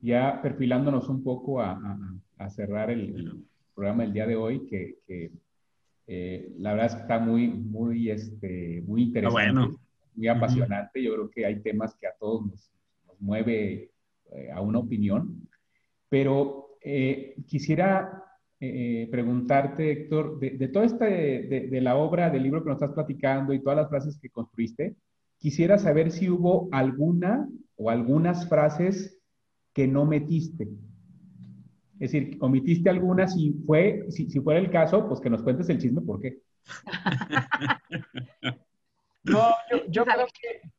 [0.00, 1.78] ya perfilándonos un poco a,
[2.50, 4.98] cerrar el, programa del día de hoy, que,
[6.06, 9.52] eh, la verdad es que está muy, muy, este, muy interesante.
[9.52, 9.81] bueno
[10.14, 11.02] muy apasionante.
[11.02, 12.70] Yo creo que hay temas que a todos nos,
[13.18, 13.92] mueve
[14.32, 15.48] eh, a una opinión.
[16.08, 18.24] Pero eh, quisiera
[18.60, 22.82] eh, preguntarte, Héctor, de, de toda esta, de, de, la obra, del libro que nos
[22.82, 24.96] estás platicando y todas las frases que construiste,
[25.38, 29.18] quisiera saber si hubo alguna o algunas frases
[29.72, 30.68] que no metiste.
[31.98, 35.68] Es decir, omitiste algunas, si, fue, si, si fuera el caso, pues que nos cuentes
[35.68, 36.40] el chisme, ¿por qué?
[39.24, 39.54] No,
[39.88, 40.70] yo, creo que.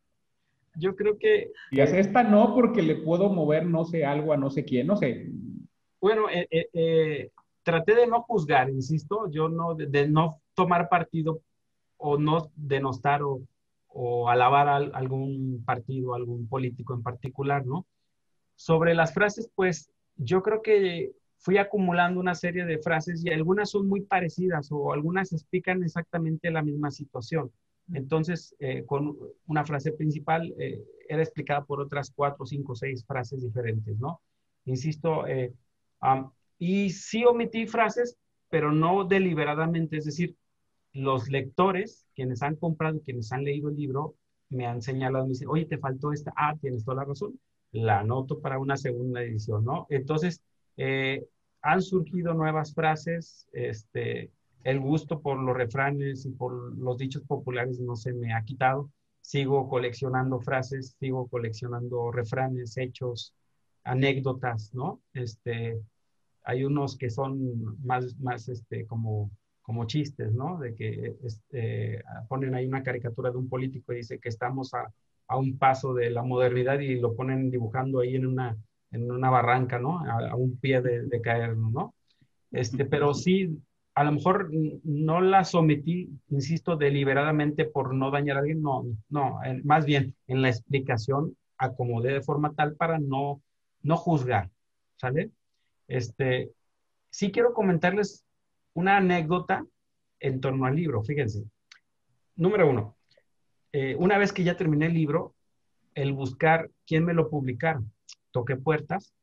[0.75, 1.51] Yo creo que.
[1.71, 4.87] Y hace esta no, porque le puedo mover, no sé, algo a no sé quién,
[4.87, 5.29] no sé.
[6.01, 7.31] Bueno, eh, eh, eh,
[7.63, 11.41] traté de no juzgar, insisto, yo no, de, no tomar partido
[11.97, 13.41] o no denostar o,
[13.87, 17.85] o alabar a algún partido, algún político en particular, ¿no?
[18.55, 23.69] Sobre las frases, pues yo creo que fui acumulando una serie de frases y algunas
[23.69, 27.51] son muy parecidas o algunas explican exactamente la misma situación.
[27.91, 29.17] Entonces, eh, con
[29.47, 34.21] una frase principal eh, era explicada por otras cuatro, cinco, seis frases diferentes, ¿no?
[34.65, 35.53] Insisto, eh,
[36.57, 38.17] y sí omití frases,
[38.49, 40.35] pero no deliberadamente, es decir,
[40.93, 44.15] los lectores, quienes han comprado, quienes han leído el libro,
[44.49, 47.39] me han señalado, me dicen, oye, te faltó esta, ah, tienes toda la razón,
[47.71, 49.87] la anoto para una segunda edición, ¿no?
[49.89, 50.43] Entonces,
[51.61, 54.31] han surgido nuevas frases, este,
[54.63, 58.89] el gusto por los refranes y por los dichos populares no se me ha quitado.
[59.21, 63.33] Sigo coleccionando frases, sigo coleccionando refranes, hechos,
[63.83, 65.01] anécdotas, ¿no?
[65.13, 65.79] Este,
[66.43, 70.59] hay unos que son más, más este, como, como chistes, ¿no?
[70.59, 74.91] De que este, ponen ahí una caricatura de un político y dice que estamos a,
[75.27, 78.57] a un paso de la modernidad y lo ponen dibujando ahí en una,
[78.91, 79.99] en una barranca, ¿no?
[79.99, 81.93] A, un pie de, de caer, ¿no?
[82.51, 83.57] Este, pero sí,
[83.95, 84.49] a lo mejor
[84.83, 90.41] no la sometí, insisto, deliberadamente por no dañar a alguien, no, no, más bien en
[90.41, 93.41] la explicación acomodé de forma tal para no,
[93.83, 94.49] no juzgar,
[94.97, 95.31] ¿sale?
[95.87, 96.51] Este,
[97.09, 98.25] sí quiero comentarles
[98.73, 99.65] una anécdota
[100.19, 101.43] en torno al libro, fíjense.
[102.35, 102.97] Número uno,
[103.71, 105.35] eh, una vez que ya terminé el libro,
[105.93, 107.83] el buscar quién me lo publicara,
[108.31, 109.13] toqué puertas,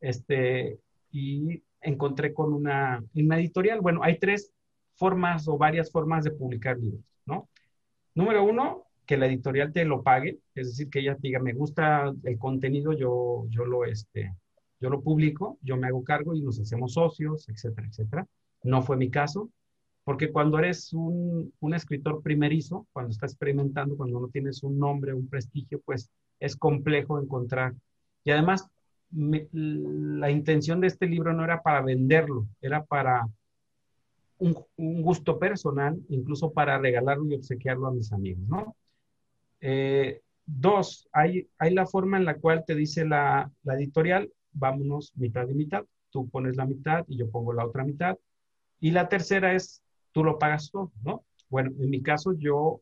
[0.00, 0.78] este,
[1.10, 3.80] y encontré con una, editorial.
[3.80, 4.52] Bueno, hay tres
[4.94, 7.48] formas o varias formas de publicar libros, ¿no?
[8.14, 12.12] Número uno, que la editorial te lo pague, es decir, que ella diga, me gusta
[12.24, 14.34] el contenido, yo, yo, lo, este,
[14.80, 18.26] yo lo publico, yo me hago cargo y nos hacemos socios, etcétera, etcétera.
[18.64, 19.50] No fue mi caso,
[20.04, 25.14] porque cuando eres un, un escritor primerizo, cuando estás experimentando, cuando no tienes un nombre,
[25.14, 26.10] un prestigio, pues
[26.40, 27.74] es complejo encontrar.
[28.24, 28.68] Y además,
[29.10, 33.26] la intención de este libro no era para venderlo, era para
[34.38, 34.54] un,
[35.02, 38.76] gusto personal, incluso para regalarlo y obsequiarlo a mis amigos, ¿no?
[39.60, 45.48] Eh, dos, hay, hay la forma en la cual te dice la, editorial, vámonos mitad
[45.48, 48.16] y mitad, tú pones la mitad y yo pongo la otra mitad.
[48.80, 49.82] Y la tercera es,
[50.12, 51.24] tú lo pagas todo, ¿no?
[51.48, 52.80] Bueno, en mi caso yo,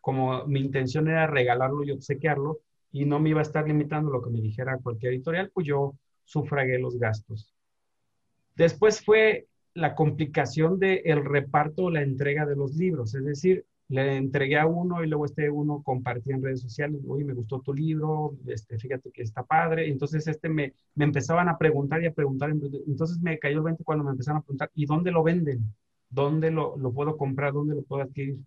[0.00, 2.60] como mi intención era regalarlo y obsequiarlo,
[2.92, 5.94] y no me iba a estar limitando lo que me dijera cualquier editorial, pues yo
[6.24, 7.52] sufragué los gastos.
[8.54, 13.64] Después fue la complicación del el reparto o la entrega de los libros, es decir,
[13.88, 17.60] le entregué a uno y luego este uno compartía en redes sociales, oye, me gustó
[17.60, 19.86] tu libro, este, fíjate que está padre.
[19.88, 22.50] Entonces este me, me empezaban a preguntar y a preguntar.
[22.86, 25.74] Entonces me cayó el 20 cuando me empezaron a preguntar, ¿y dónde lo venden?
[26.08, 27.52] ¿Dónde lo, lo puedo comprar?
[27.52, 28.38] ¿Dónde lo puedo adquirir?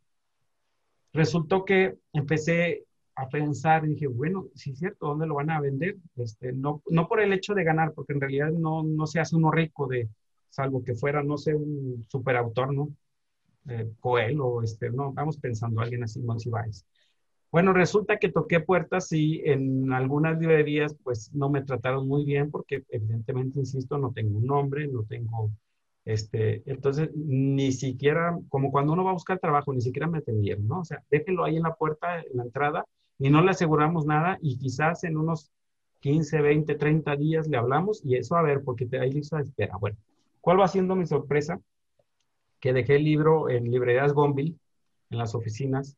[1.13, 2.85] Resultó que empecé
[3.15, 5.97] a pensar dije, bueno, sí es cierto, ¿dónde lo van a vender?
[6.15, 9.35] Este, no, no por el hecho de ganar, porque en realidad no, no se hace
[9.35, 10.09] uno rico de,
[10.49, 12.89] salvo que fuera, no sé, un superautor, ¿no?
[13.69, 16.85] eh, o este, no, vamos pensando alguien así, Monsiváis.
[17.51, 22.51] Bueno, resulta que toqué puertas y en algunas librerías pues no me trataron muy bien
[22.51, 25.51] porque evidentemente, insisto, no tengo un nombre, no tengo,
[26.03, 30.67] este, entonces ni siquiera, como cuando uno va a buscar trabajo, ni siquiera me atendieron,
[30.67, 30.81] ¿no?
[30.81, 32.85] O sea, déjenlo ahí en la puerta, en la entrada
[33.19, 35.51] y no le aseguramos nada y quizás en unos
[36.01, 39.77] 15, 20, 30 días le hablamos y eso a ver, porque te, hay lista espera.
[39.77, 39.97] Bueno,
[40.41, 41.59] ¿cuál va siendo mi sorpresa?
[42.65, 44.57] que dejé el libro en librerías Gonville,
[45.11, 45.97] en las oficinas,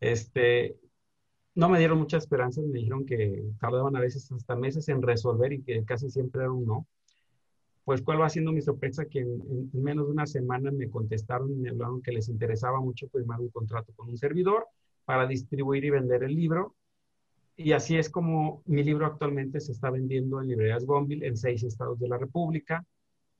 [0.00, 0.76] este,
[1.54, 5.52] no me dieron mucha esperanza, me dijeron que tardaban a veces hasta meses en resolver
[5.52, 6.88] y que casi siempre era un no.
[7.84, 11.54] Pues cuál va siendo mi sorpresa que en, menos de una semana me contestaron y
[11.54, 14.66] me hablaron que les interesaba mucho firmar un contrato con un servidor
[15.04, 16.74] para distribuir y vender el libro.
[17.56, 21.62] Y así es como mi libro actualmente se está vendiendo en librerías Gonville en seis
[21.62, 22.84] estados de la República.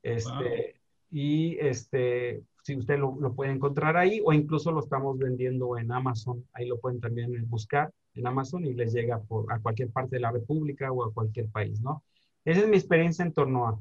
[0.03, 5.77] Este, Y este, si usted lo, lo, puede encontrar ahí o incluso lo estamos vendiendo
[5.79, 6.45] en Amazon.
[6.53, 10.21] Ahí lo pueden también buscar en Amazon y les llega por, a cualquier parte de
[10.21, 12.03] la República o a cualquier país, ¿no?
[12.45, 13.79] Esa es mi experiencia en torno a...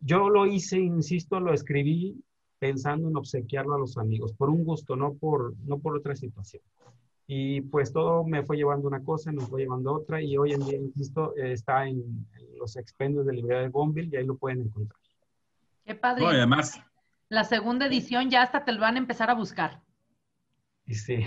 [0.00, 2.22] Yo lo hice, insisto, lo escribí
[2.58, 6.62] pensando en obsequiarlo a los amigos, por un gusto, no por, no por otra situación.
[7.26, 10.64] Y pues todo me fue llevando una cosa, me fue llevando otra, y hoy en
[10.64, 14.62] día, insisto, está en, en los expendios de librería de Gonville y ahí lo pueden
[14.62, 15.00] encontrar.
[15.84, 16.22] Qué padre.
[16.22, 16.80] No, además,
[17.28, 19.82] la segunda edición ya hasta te lo van a empezar a buscar.
[20.86, 21.26] Sí.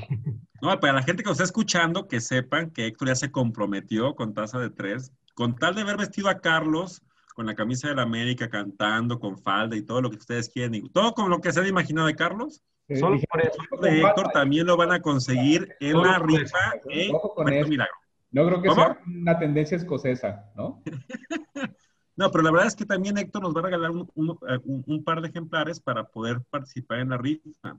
[0.62, 4.16] No, para la gente que nos está escuchando, que sepan que Héctor ya se comprometió
[4.16, 7.02] con tasa de tres, con tal de haber vestido a Carlos
[7.40, 10.76] con la camisa de la América, cantando, con falda y todo lo que ustedes quieren,
[10.76, 12.62] y todo con lo que se ha imaginado de Carlos.
[12.98, 13.58] Solo por eso.
[13.82, 17.94] De Héctor también lo van a conseguir en la rifa en Milagro.
[18.32, 20.82] No creo que sea una tendencia escocesa, ¿no?
[22.16, 25.22] No, pero la verdad es que también Héctor nos va a regalar un, un, par
[25.22, 27.78] de ejemplares para poder participar en la rifa.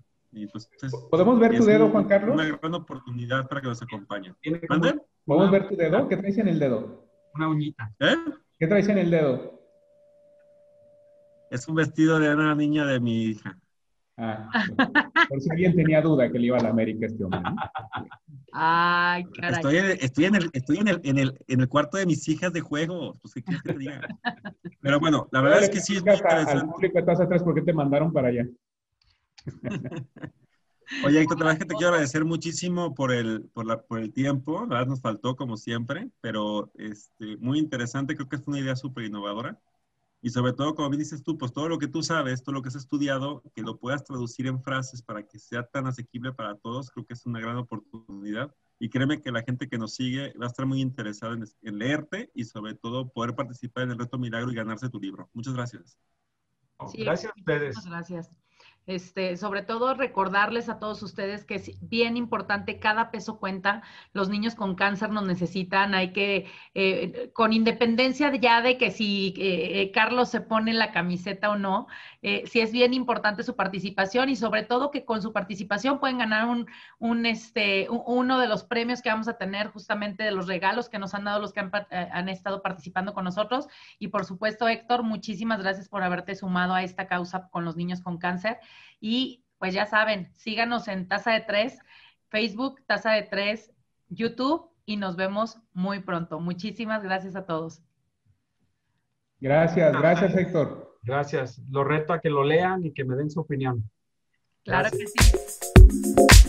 [1.11, 2.36] ¿Podemos ver tu dedo, Juan Carlos?
[2.36, 4.34] Una gran oportunidad para que nos acompañen.
[5.26, 6.08] ¿Podemos ver tu dedo?
[6.08, 7.06] ¿Qué traes en el dedo?
[7.34, 7.92] Una uñita.
[7.98, 8.16] ¿Eh?
[8.58, 9.61] ¿Qué traes en el dedo?
[11.50, 13.58] Es un vestido de una niña de mi hija.
[14.22, 14.50] Ah,
[15.30, 17.40] por si alguien tenía duda que le iba a la América este hombre.
[18.52, 19.54] Ay, caray.
[19.54, 22.52] Estoy, estoy, en, el, estoy en, el, en, el, en el cuarto de mis hijas
[22.52, 23.16] de juego.
[23.22, 24.00] Pues, ¿qué quieres que te diga?
[24.80, 26.52] Pero bueno, la verdad es que sí es muy interesante.
[26.52, 28.46] Al público estás atrás, ¿por qué te mandaron para allá?
[31.06, 34.00] Oye, Héctor, la verdad es que te quiero agradecer muchísimo por el, por, la, por
[34.00, 34.66] el tiempo.
[34.66, 38.16] La verdad nos faltó como siempre, pero este, muy interesante.
[38.16, 39.58] Creo que es una idea súper innovadora.
[40.22, 42.62] Y sobre todo, como bien dices tú, pues todo lo que tú sabes, todo lo
[42.62, 46.56] que has estudiado, que lo puedas traducir en frases para que sea tan asequible para
[46.56, 48.54] todos, creo que es una gran oportunidad.
[48.78, 52.30] Y créeme que la gente que nos sigue va a estar muy interesada en, leerte
[52.34, 55.30] y sobre todo poder participar en el reto Milagro y ganarse tu libro.
[55.32, 55.98] Muchas gracias.
[56.94, 57.76] gracias a ustedes.
[57.76, 58.30] Muchas gracias.
[58.87, 63.83] Este, sobre todo recordarles a todos ustedes que es bien importante, cada peso cuenta,
[64.14, 69.35] los niños con cáncer nos necesitan, hay que, eh, con independencia ya de que si
[69.37, 71.87] eh, eh, Carlos se pone la camiseta o no,
[72.22, 76.49] sí es bien importante su participación y sobre todo que con su participación pueden ganar
[76.99, 80.99] un, este, uno de los premios que vamos a tener justamente de los regalos que
[80.99, 83.68] nos han dado los que han, han estado participando con nosotros
[83.99, 88.03] y por supuesto Héctor, muchísimas gracias por haberte sumado a esta causa con los niños
[88.03, 88.59] con cáncer.
[89.00, 91.78] Y pues ya saben, síganos en Taza de Tres,
[92.28, 93.72] Facebook, Taza de Tres,
[94.08, 96.40] YouTube y nos vemos muy pronto.
[96.40, 97.82] Muchísimas gracias a todos.
[99.40, 100.98] Gracias, gracias Héctor.
[101.02, 101.60] Gracias.
[101.70, 103.88] Lo reto a que lo lean y que me den su opinión.
[104.64, 106.39] Claro que sí.